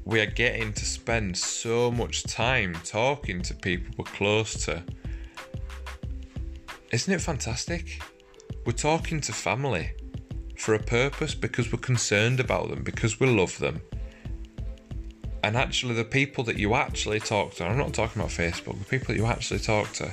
we 0.05 0.21
are 0.21 0.27
getting 0.27 0.73
to 0.73 0.85
spend 0.85 1.37
so 1.37 1.91
much 1.91 2.25
time 2.25 2.75
talking 2.85 3.41
to 3.41 3.55
people 3.55 3.95
we're 3.97 4.05
close 4.05 4.65
to. 4.67 4.83
Isn't 6.93 7.15
it 7.15 7.21
fantastic? 7.21 8.03
We're 8.67 8.73
talking 8.73 9.21
to 9.23 9.33
family 9.33 9.93
for 10.59 10.75
a 10.75 10.79
purpose 10.79 11.35
because 11.35 11.73
we're 11.73 11.79
concerned 11.79 12.39
about 12.39 12.69
them, 12.69 12.83
because 12.83 13.19
we 13.19 13.27
love 13.27 13.59
them. 13.59 13.81
And 15.45 15.59
actually, 15.59 15.93
the 15.93 16.05
people 16.05 16.43
that 16.45 16.57
you 16.57 16.73
actually 16.73 17.21
talk 17.21 17.53
to, 17.57 17.67
I'm 17.67 17.77
not 17.77 17.93
talking 17.93 18.23
about 18.23 18.31
Facebook, 18.31 18.79
the 18.79 18.87
people 18.87 19.09
that 19.09 19.17
you 19.19 19.27
actually 19.27 19.61
talk 19.61 19.93
to 19.93 20.11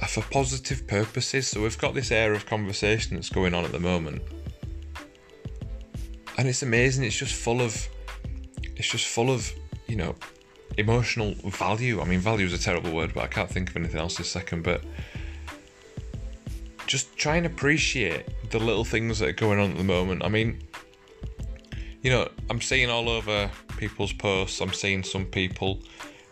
are 0.00 0.08
for 0.08 0.22
positive 0.22 0.86
purposes. 0.86 1.48
So 1.48 1.60
we've 1.60 1.76
got 1.76 1.92
this 1.92 2.10
air 2.10 2.32
of 2.32 2.46
conversation 2.46 3.16
that's 3.16 3.28
going 3.28 3.52
on 3.52 3.66
at 3.66 3.72
the 3.72 3.78
moment. 3.78 4.22
And 6.38 6.48
it's 6.48 6.62
amazing, 6.62 7.04
it's 7.04 7.18
just 7.18 7.34
full 7.34 7.60
of 7.60 7.86
it's 8.74 8.88
just 8.88 9.06
full 9.06 9.30
of, 9.30 9.52
you 9.86 9.96
know, 9.96 10.14
emotional 10.78 11.34
value. 11.50 12.00
I 12.00 12.06
mean, 12.06 12.20
value 12.20 12.46
is 12.46 12.54
a 12.54 12.58
terrible 12.58 12.92
word, 12.92 13.12
but 13.12 13.24
I 13.24 13.26
can't 13.26 13.50
think 13.50 13.68
of 13.68 13.76
anything 13.76 14.00
else 14.00 14.16
this 14.16 14.30
second. 14.30 14.62
But 14.62 14.82
just 16.86 17.14
try 17.18 17.36
and 17.36 17.44
appreciate 17.44 18.24
the 18.48 18.60
little 18.60 18.86
things 18.86 19.18
that 19.18 19.28
are 19.28 19.32
going 19.32 19.60
on 19.60 19.72
at 19.72 19.76
the 19.76 19.84
moment. 19.84 20.24
I 20.24 20.30
mean, 20.30 20.62
you 22.02 22.10
know, 22.10 22.28
I'm 22.48 22.60
seeing 22.60 22.90
all 22.90 23.08
over 23.08 23.50
people's 23.76 24.12
posts, 24.12 24.60
I'm 24.60 24.72
seeing 24.72 25.02
some 25.02 25.26
people, 25.26 25.80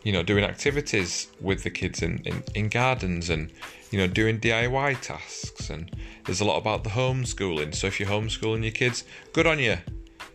you 0.02 0.12
know, 0.12 0.22
doing 0.22 0.44
activities 0.44 1.28
with 1.40 1.62
the 1.62 1.70
kids 1.70 2.02
in, 2.02 2.18
in, 2.24 2.42
in 2.54 2.68
gardens 2.68 3.30
and, 3.30 3.52
you 3.90 3.98
know, 3.98 4.06
doing 4.06 4.40
DIY 4.40 5.00
tasks. 5.00 5.70
And 5.70 5.90
there's 6.24 6.40
a 6.40 6.44
lot 6.44 6.58
about 6.58 6.84
the 6.84 6.90
homeschooling. 6.90 7.74
So 7.74 7.86
if 7.86 8.00
you're 8.00 8.08
homeschooling 8.08 8.62
your 8.62 8.72
kids, 8.72 9.04
good 9.32 9.46
on 9.46 9.58
you. 9.58 9.76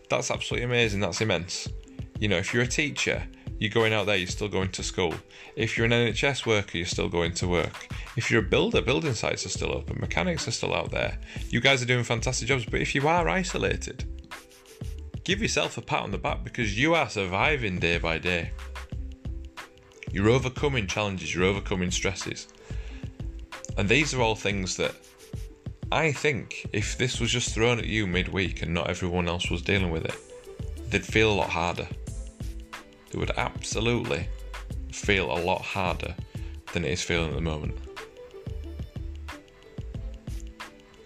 That's 0.09 0.29
absolutely 0.29 0.65
amazing. 0.65 0.99
That's 0.99 1.21
immense. 1.21 1.67
You 2.19 2.27
know, 2.27 2.37
if 2.37 2.53
you're 2.53 2.63
a 2.63 2.67
teacher, 2.67 3.23
you're 3.59 3.71
going 3.71 3.93
out 3.93 4.05
there, 4.05 4.17
you're 4.17 4.27
still 4.27 4.49
going 4.49 4.69
to 4.71 4.83
school. 4.83 5.13
If 5.55 5.77
you're 5.77 5.85
an 5.85 5.91
NHS 5.91 6.45
worker, 6.45 6.77
you're 6.77 6.85
still 6.85 7.09
going 7.09 7.33
to 7.35 7.47
work. 7.47 7.87
If 8.15 8.29
you're 8.29 8.41
a 8.41 8.45
builder, 8.45 8.81
building 8.81 9.13
sites 9.13 9.45
are 9.45 9.49
still 9.49 9.71
open, 9.71 9.97
mechanics 9.99 10.47
are 10.47 10.51
still 10.51 10.73
out 10.73 10.91
there. 10.91 11.17
You 11.49 11.61
guys 11.61 11.81
are 11.81 11.85
doing 11.85 12.03
fantastic 12.03 12.47
jobs, 12.47 12.65
but 12.65 12.81
if 12.81 12.93
you 12.93 13.07
are 13.07 13.27
isolated, 13.29 14.03
give 15.23 15.41
yourself 15.41 15.77
a 15.77 15.81
pat 15.81 16.01
on 16.01 16.11
the 16.11 16.17
back 16.17 16.43
because 16.43 16.77
you 16.77 16.95
are 16.95 17.09
surviving 17.09 17.79
day 17.79 17.97
by 17.97 18.17
day. 18.17 18.51
You're 20.11 20.29
overcoming 20.29 20.87
challenges, 20.87 21.33
you're 21.33 21.45
overcoming 21.45 21.91
stresses. 21.91 22.47
And 23.77 23.89
these 23.89 24.13
are 24.13 24.21
all 24.21 24.35
things 24.35 24.77
that 24.77 24.95
I 25.91 26.11
think 26.11 26.67
if 26.71 26.97
this 26.97 27.19
was 27.19 27.31
just 27.31 27.53
thrown 27.53 27.79
at 27.79 27.85
you 27.85 28.05
midweek 28.05 28.61
and 28.61 28.73
not 28.73 28.89
everyone 28.89 29.27
else 29.27 29.49
was 29.49 29.61
dealing 29.61 29.91
with 29.91 30.05
it, 30.05 30.15
they'd 30.89 31.05
feel 31.05 31.31
a 31.31 31.33
lot 31.33 31.49
harder 31.49 31.87
it 33.13 33.19
would 33.19 33.31
absolutely 33.37 34.27
feel 34.91 35.31
a 35.31 35.39
lot 35.39 35.61
harder 35.61 36.15
than 36.73 36.83
it 36.83 36.91
is 36.91 37.03
feeling 37.03 37.29
at 37.29 37.35
the 37.35 37.41
moment. 37.41 37.77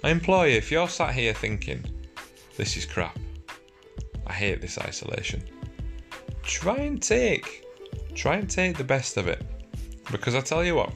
I 0.03 0.09
implore 0.09 0.47
you, 0.47 0.55
if 0.55 0.71
you're 0.71 0.87
sat 0.87 1.13
here 1.13 1.33
thinking, 1.33 1.83
this 2.55 2.77
is 2.77 2.85
crap, 2.85 3.17
I 4.27 4.33
hate 4.33 4.61
this 4.61 4.77
isolation, 4.77 5.43
try 6.43 6.77
and 6.77 7.01
take, 7.01 7.65
try 8.13 8.35
and 8.35 8.49
take 8.49 8.77
the 8.77 8.83
best 8.83 9.17
of 9.17 9.27
it. 9.27 9.41
Because 10.11 10.35
I 10.35 10.41
tell 10.41 10.63
you 10.63 10.75
what, 10.75 10.91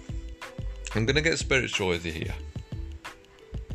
I'm 0.93 1.07
to 1.07 1.21
get 1.21 1.39
spiritual 1.39 1.87
with 1.87 2.05
you 2.05 2.11
here. 2.11 2.35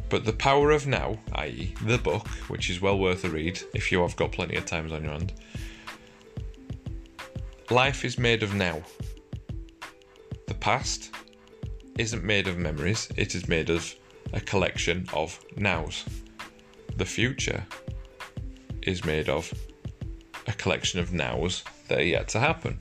But 0.09 0.25
The 0.25 0.33
Power 0.33 0.71
of 0.71 0.87
Now, 0.87 1.19
i.e., 1.33 1.75
the 1.83 1.99
book, 1.99 2.29
which 2.49 2.71
is 2.71 2.81
well 2.81 2.99
worth 2.99 3.25
a 3.25 3.29
read 3.29 3.61
if 3.75 3.91
you 3.91 4.01
have 4.03 4.15
got 4.15 4.31
plenty 4.31 4.57
of 4.57 4.67
times 4.67 4.93
on 4.93 5.03
your 5.03 5.13
hand, 5.13 5.33
Life 7.71 8.05
is 8.05 8.17
made 8.17 8.45
of 8.45 8.55
now. 8.55 8.81
The 10.47 10.55
past 10.55 11.11
isn't 11.99 12.23
made 12.23 12.47
of 12.47 12.57
memories, 12.57 13.09
it 13.17 13.35
is 13.35 13.49
made 13.49 13.71
of 13.71 13.93
a 14.33 14.39
collection 14.39 15.09
of 15.13 15.41
nows. 15.57 16.05
The 16.97 17.05
future 17.05 17.67
is 18.87 19.05
made 19.05 19.29
of 19.29 19.53
a 20.47 20.53
collection 20.53 21.01
of 21.01 21.13
nows 21.13 21.65
that 21.89 21.99
are 21.99 22.05
yet 22.05 22.29
to 22.29 22.41
happen. 22.41 22.79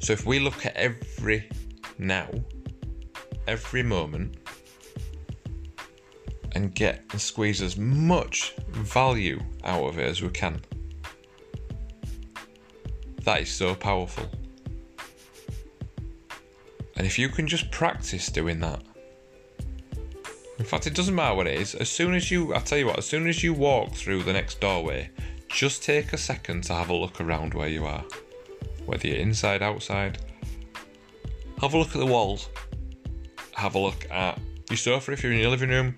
So 0.00 0.12
if 0.12 0.26
we 0.26 0.38
look 0.38 0.64
at 0.66 0.74
every 0.76 1.48
now, 1.98 2.28
every 3.46 3.82
moment, 3.82 4.36
and 6.52 6.74
get 6.74 7.04
and 7.10 7.20
squeeze 7.20 7.62
as 7.62 7.76
much 7.76 8.54
value 8.70 9.40
out 9.64 9.84
of 9.84 9.98
it 9.98 10.08
as 10.08 10.22
we 10.22 10.30
can, 10.30 10.60
that 13.22 13.42
is 13.42 13.50
so 13.50 13.74
powerful. 13.74 14.28
And 16.96 17.06
if 17.06 17.18
you 17.18 17.28
can 17.28 17.46
just 17.46 17.70
practice 17.70 18.28
doing 18.28 18.58
that, 18.60 18.82
fact, 20.68 20.86
it 20.86 20.94
doesn't 20.94 21.14
matter 21.14 21.34
what 21.34 21.46
it 21.46 21.60
is. 21.60 21.74
As 21.74 21.88
soon 21.88 22.14
as 22.14 22.30
you, 22.30 22.54
I 22.54 22.58
tell 22.58 22.78
you 22.78 22.86
what, 22.86 22.98
as 22.98 23.06
soon 23.06 23.26
as 23.26 23.42
you 23.42 23.54
walk 23.54 23.94
through 23.94 24.22
the 24.22 24.32
next 24.32 24.60
doorway, 24.60 25.10
just 25.48 25.82
take 25.82 26.12
a 26.12 26.18
second 26.18 26.64
to 26.64 26.74
have 26.74 26.90
a 26.90 26.94
look 26.94 27.20
around 27.20 27.54
where 27.54 27.68
you 27.68 27.86
are. 27.86 28.04
Whether 28.86 29.08
you're 29.08 29.16
inside, 29.16 29.62
outside, 29.62 30.18
have 31.60 31.74
a 31.74 31.78
look 31.78 31.88
at 31.88 31.98
the 31.98 32.06
walls. 32.06 32.48
Have 33.54 33.74
a 33.74 33.78
look 33.78 34.06
at 34.10 34.38
your 34.70 34.76
sofa 34.76 35.12
if 35.12 35.22
you're 35.22 35.32
in 35.32 35.40
your 35.40 35.50
living 35.50 35.70
room. 35.70 35.96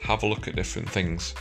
Have 0.00 0.22
a 0.22 0.26
look 0.26 0.48
at 0.48 0.56
different 0.56 0.88
things. 0.88 1.34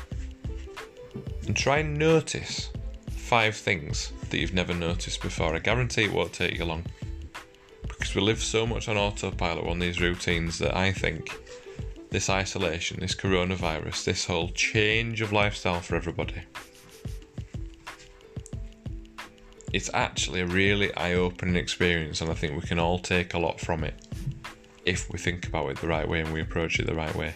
And 1.46 1.56
try 1.56 1.80
and 1.80 1.98
notice 1.98 2.72
five 3.10 3.56
things 3.56 4.12
that 4.30 4.38
you've 4.38 4.54
never 4.54 4.74
noticed 4.74 5.22
before. 5.22 5.56
I 5.56 5.60
guarantee 5.60 6.06
it 6.06 6.14
won't 6.14 6.34
take 6.34 6.58
you 6.58 6.66
long. 6.66 6.86
Because 7.88 8.16
we 8.16 8.22
live 8.22 8.42
so 8.42 8.66
much 8.66 8.90
on 8.90 8.98
autopilot 8.98 9.66
on 9.66 9.80
these 9.80 10.02
routines 10.02 10.58
that 10.60 10.76
I 10.76 10.92
think 10.92 11.30
this 12.12 12.30
isolation, 12.30 13.00
this 13.00 13.16
coronavirus, 13.16 14.04
this 14.04 14.26
whole 14.26 14.50
change 14.50 15.22
of 15.22 15.32
lifestyle 15.32 15.80
for 15.80 15.96
everybody. 15.96 16.44
It's 19.74 19.90
actually 19.94 20.42
a 20.42 20.46
really 20.46 20.94
eye 20.96 21.14
opening 21.14 21.56
experience, 21.56 22.20
and 22.20 22.30
I 22.30 22.34
think 22.34 22.62
we 22.62 22.68
can 22.68 22.80
all 22.80 23.00
take 23.00 23.34
a 23.34 23.40
lot 23.40 23.62
from 23.62 23.86
it 23.86 23.94
if 24.86 25.10
we 25.10 25.18
think 25.18 25.48
about 25.48 25.70
it 25.70 25.78
the 25.80 25.88
right 25.88 26.08
way 26.08 26.20
and 26.20 26.34
we 26.34 26.42
approach 26.42 26.80
it 26.80 26.86
the 26.86 26.94
right 26.94 27.16
way. 27.16 27.34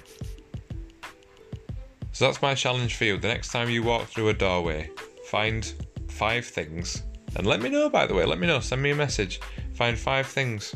So 2.11 2.25
that's 2.25 2.41
my 2.41 2.53
challenge 2.53 2.95
for 2.95 3.05
you. 3.05 3.17
The 3.17 3.29
next 3.29 3.51
time 3.51 3.69
you 3.69 3.81
walk 3.81 4.07
through 4.07 4.27
a 4.29 4.33
doorway, 4.33 4.89
find 5.27 5.73
five 6.09 6.45
things, 6.45 7.03
and 7.37 7.47
let 7.47 7.61
me 7.61 7.69
know, 7.69 7.89
by 7.89 8.05
the 8.07 8.13
way, 8.13 8.25
let 8.25 8.39
me 8.39 8.47
know, 8.47 8.59
send 8.59 8.81
me 8.81 8.91
a 8.91 8.95
message. 8.95 9.39
Find 9.73 9.97
five 9.97 10.27
things 10.27 10.75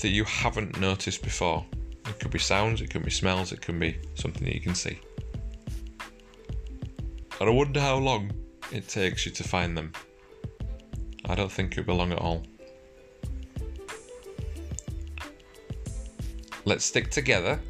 that 0.00 0.08
you 0.08 0.24
haven't 0.24 0.80
noticed 0.80 1.22
before 1.22 1.64
could 2.22 2.30
be 2.30 2.38
sounds, 2.38 2.80
it 2.80 2.88
could 2.88 3.04
be 3.04 3.10
smells, 3.10 3.50
it 3.50 3.60
can 3.60 3.80
be 3.80 3.98
something 4.14 4.44
that 4.44 4.54
you 4.54 4.60
can 4.60 4.76
see. 4.76 4.96
And 7.40 7.50
I 7.50 7.52
wonder 7.52 7.80
how 7.80 7.96
long 7.96 8.30
it 8.70 8.86
takes 8.86 9.26
you 9.26 9.32
to 9.32 9.42
find 9.42 9.76
them. 9.76 9.92
I 11.26 11.34
don't 11.34 11.50
think 11.50 11.72
it'll 11.72 11.84
be 11.84 11.92
long 11.92 12.12
at 12.12 12.18
all. 12.18 12.44
Let's 16.64 16.84
stick 16.84 17.10
together. 17.10 17.60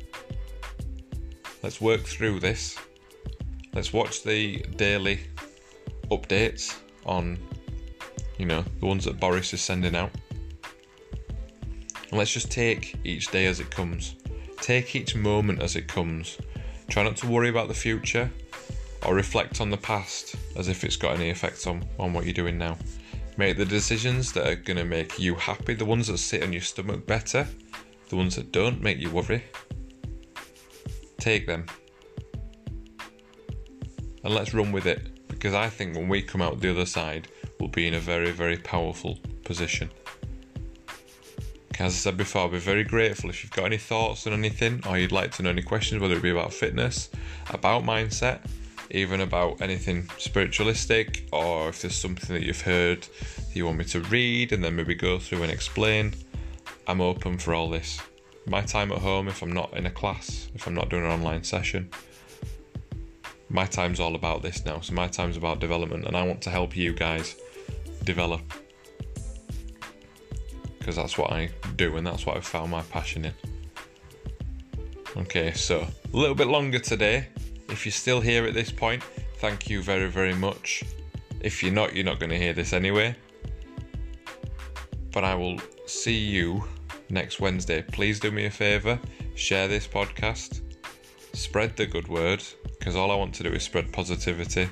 Let's 1.63 1.81
work 1.81 2.03
through 2.03 2.41
this. 2.41 2.79
Let's 3.73 3.95
watch 3.95 4.23
the 4.23 4.59
daily 4.77 5.21
updates 6.11 6.79
on, 7.07 7.39
you 8.37 8.45
know, 8.45 8.63
the 8.81 8.87
ones 8.87 9.07
that 9.07 9.19
Boris 9.19 9.55
is 9.55 9.63
sending 9.63 9.97
out. 9.97 10.11
And 12.11 12.19
let's 12.19 12.35
just 12.35 12.51
take 12.51 12.99
each 13.03 13.31
day 13.31 13.47
as 13.47 13.61
it 13.61 13.71
comes. 13.71 14.17
Take 14.63 14.95
each 14.95 15.17
moment 15.17 15.61
as 15.61 15.75
it 15.75 15.89
comes. 15.89 16.39
Try 16.89 17.03
not 17.03 17.17
to 17.17 17.27
worry 17.27 17.49
about 17.49 17.67
the 17.67 17.75
future 17.75 18.31
or 19.05 19.13
reflect 19.13 19.61
on 19.61 19.71
the 19.71 19.77
past 19.77 20.37
as 20.57 20.69
if 20.69 20.85
it's 20.85 20.95
got 20.95 21.17
any 21.17 21.31
effect 21.31 21.67
on, 21.67 21.85
on 21.99 22.13
what 22.13 22.25
you're 22.25 22.33
doing 22.33 22.59
now. 22.59 22.79
Make 23.37 23.57
the 23.57 23.65
decisions 23.65 24.31
that 24.35 24.47
are 24.47 24.55
going 24.55 24.77
to 24.77 24.85
make 24.85 25.19
you 25.19 25.35
happy, 25.35 25.75
the 25.75 25.85
ones 25.85 26.07
that 26.07 26.19
sit 26.19 26.45
on 26.45 26.53
your 26.53 26.63
stomach 26.63 27.05
better, 27.09 27.45
the 28.09 28.15
ones 28.15 28.37
that 28.37 28.53
don't 28.53 28.81
make 28.81 28.99
you 28.99 29.11
worry. 29.11 29.43
Take 31.19 31.49
them. 31.49 31.67
And 34.23 34.33
let's 34.33 34.55
run 34.55 34.71
with 34.71 34.87
it 34.87 35.27
because 35.27 35.55
I 35.55 35.71
think 35.71 35.97
when 35.97 36.09
we 36.09 36.23
come 36.23 36.41
out 36.41 36.61
the 36.61 36.71
other 36.71 36.87
side, 36.87 37.27
we'll 37.59 37.69
be 37.69 37.89
in 37.89 37.95
a 37.95 38.01
very, 38.01 38.31
very 38.31 38.59
powerful 38.59 39.19
position 39.43 39.91
as 41.81 41.93
I 41.93 41.97
said 41.97 42.17
before, 42.17 42.43
I'll 42.43 42.49
be 42.49 42.59
very 42.59 42.85
grateful 42.85 43.31
if 43.31 43.43
you've 43.43 43.53
got 43.53 43.67
any 43.67 43.79
thoughts 43.79 44.27
on 44.27 44.33
anything 44.33 44.83
or 44.89 44.99
you'd 44.99 45.13
like 45.13 45.33
to 45.33 45.43
know 45.43 45.51
any 45.51 45.63
questions, 45.63 46.01
whether 46.01 46.17
it 46.17 46.23
be 46.23 46.31
about 46.31 46.53
fitness, 46.53 47.11
about 47.51 47.83
mindset, 47.83 48.41
even 48.91 49.21
about 49.21 49.61
anything 49.61 50.09
spiritualistic, 50.19 51.27
or 51.33 51.69
if 51.69 51.83
there's 51.83 51.95
something 51.95 52.35
that 52.35 52.45
you've 52.45 52.61
heard 52.61 53.03
that 53.03 53.55
you 53.57 53.65
want 53.65 53.79
me 53.79 53.85
to 53.85 54.01
read 54.03 54.53
and 54.53 54.63
then 54.63 54.77
maybe 54.77 54.95
go 54.95 55.19
through 55.19 55.43
and 55.43 55.53
explain. 55.53 56.15
I'm 56.87 57.01
open 57.01 57.39
for 57.39 57.55
all 57.55 57.71
this. 57.71 58.01
My 58.47 58.61
time 58.61 58.91
at 58.93 58.99
home, 58.99 59.29
if 59.29 59.41
I'm 59.43 59.53
not 59.53 59.73
in 59.77 59.87
a 59.87 59.91
class, 59.91 60.49
if 60.55 60.67
I'm 60.67 60.75
not 60.75 60.89
doing 60.89 61.05
an 61.05 61.11
online 61.11 61.45
session, 61.45 61.91
my 63.49 63.67
time's 63.67 64.01
all 64.01 64.15
about 64.15 64.43
this 64.43 64.65
now. 64.65 64.81
So 64.81 64.95
my 64.95 65.07
time's 65.07 65.37
about 65.37 65.61
development, 65.61 66.07
and 66.07 66.17
I 66.17 66.23
want 66.25 66.43
to 66.43 66.51
help 66.51 66.77
you 66.77 66.93
guys 66.93 67.37
develop 68.05 68.43
because 70.83 70.97
that's 70.97 71.17
what 71.17 71.31
I 71.31 71.49
do 71.77 71.97
and 71.97 72.05
that's 72.05 72.27
what 72.27 72.37
I've 72.37 72.45
found 72.45 72.73
my 72.73 72.83
passion 72.83 73.27
in. 73.27 73.35
Okay, 75.17 75.53
so 75.53 75.87
a 76.13 76.17
little 76.17 76.35
bit 76.35 76.49
longer 76.49 76.81
today. 76.81 77.29
If 77.69 77.87
you're 77.87 77.93
still 77.93 78.21
here 78.21 78.45
at 78.47 78.53
this 78.53 78.73
point, 78.73 79.01
thank 79.37 79.71
you 79.71 79.81
very, 79.81 80.11
very 80.11 80.35
much. 80.35 80.83
If 81.41 81.63
you're 81.63 81.73
not, 81.73 81.95
you're 81.95 82.05
not 82.05 82.19
going 82.19 82.31
to 82.31 82.39
hear 82.39 82.53
this 82.53 82.73
anyway. 82.73 83.15
But 85.13 85.23
I 85.23 85.37
will 85.37 85.61
see 85.87 86.19
you 86.19 86.65
next 87.11 87.39
Wednesday. 87.39 87.83
Please 87.83 88.19
do 88.19 88.33
me 88.33 88.47
a 88.47 88.51
favour, 88.51 88.99
share 89.37 89.69
this 89.69 89.87
podcast, 89.87 90.63
spread 91.33 91.77
the 91.77 91.87
good 91.87 92.09
word, 92.09 92.43
because 92.77 92.97
all 92.97 93.13
I 93.13 93.15
want 93.15 93.35
to 93.37 93.45
do 93.45 93.51
is 93.51 93.63
spread 93.63 93.93
positivity. 93.93 94.69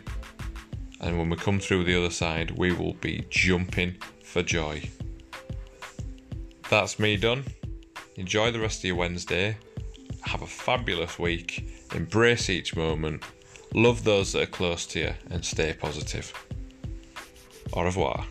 And 1.03 1.17
when 1.17 1.31
we 1.31 1.37
come 1.37 1.61
through 1.61 1.85
the 1.85 1.97
other 1.97 2.11
side, 2.11 2.51
we 2.51 2.73
will 2.73 2.95
be 2.95 3.27
jumping 3.31 3.95
for 4.25 4.43
joy 4.43 4.91
that's 6.71 6.99
me 7.01 7.17
done. 7.17 7.45
Enjoy 8.17 8.53
the 8.53 8.61
rest 8.61 8.79
of 8.79 8.85
your 8.85 8.97
Wednesday. 8.97 9.57
Have 10.23 10.43
a 10.43 10.47
fabulous 10.47 11.19
week. 11.19 11.65
Embrace 11.95 12.49
each 12.49 12.77
moment. 12.77 13.25
Love 13.75 14.05
those 14.05 14.33
that 14.33 14.43
are 14.43 14.47
close 14.47 14.87
to 14.87 15.01
you 15.01 15.13
and 15.31 15.45
stay 15.45 15.73
positive. 15.73 16.33
Au 17.73 17.83
revoir. 17.83 18.25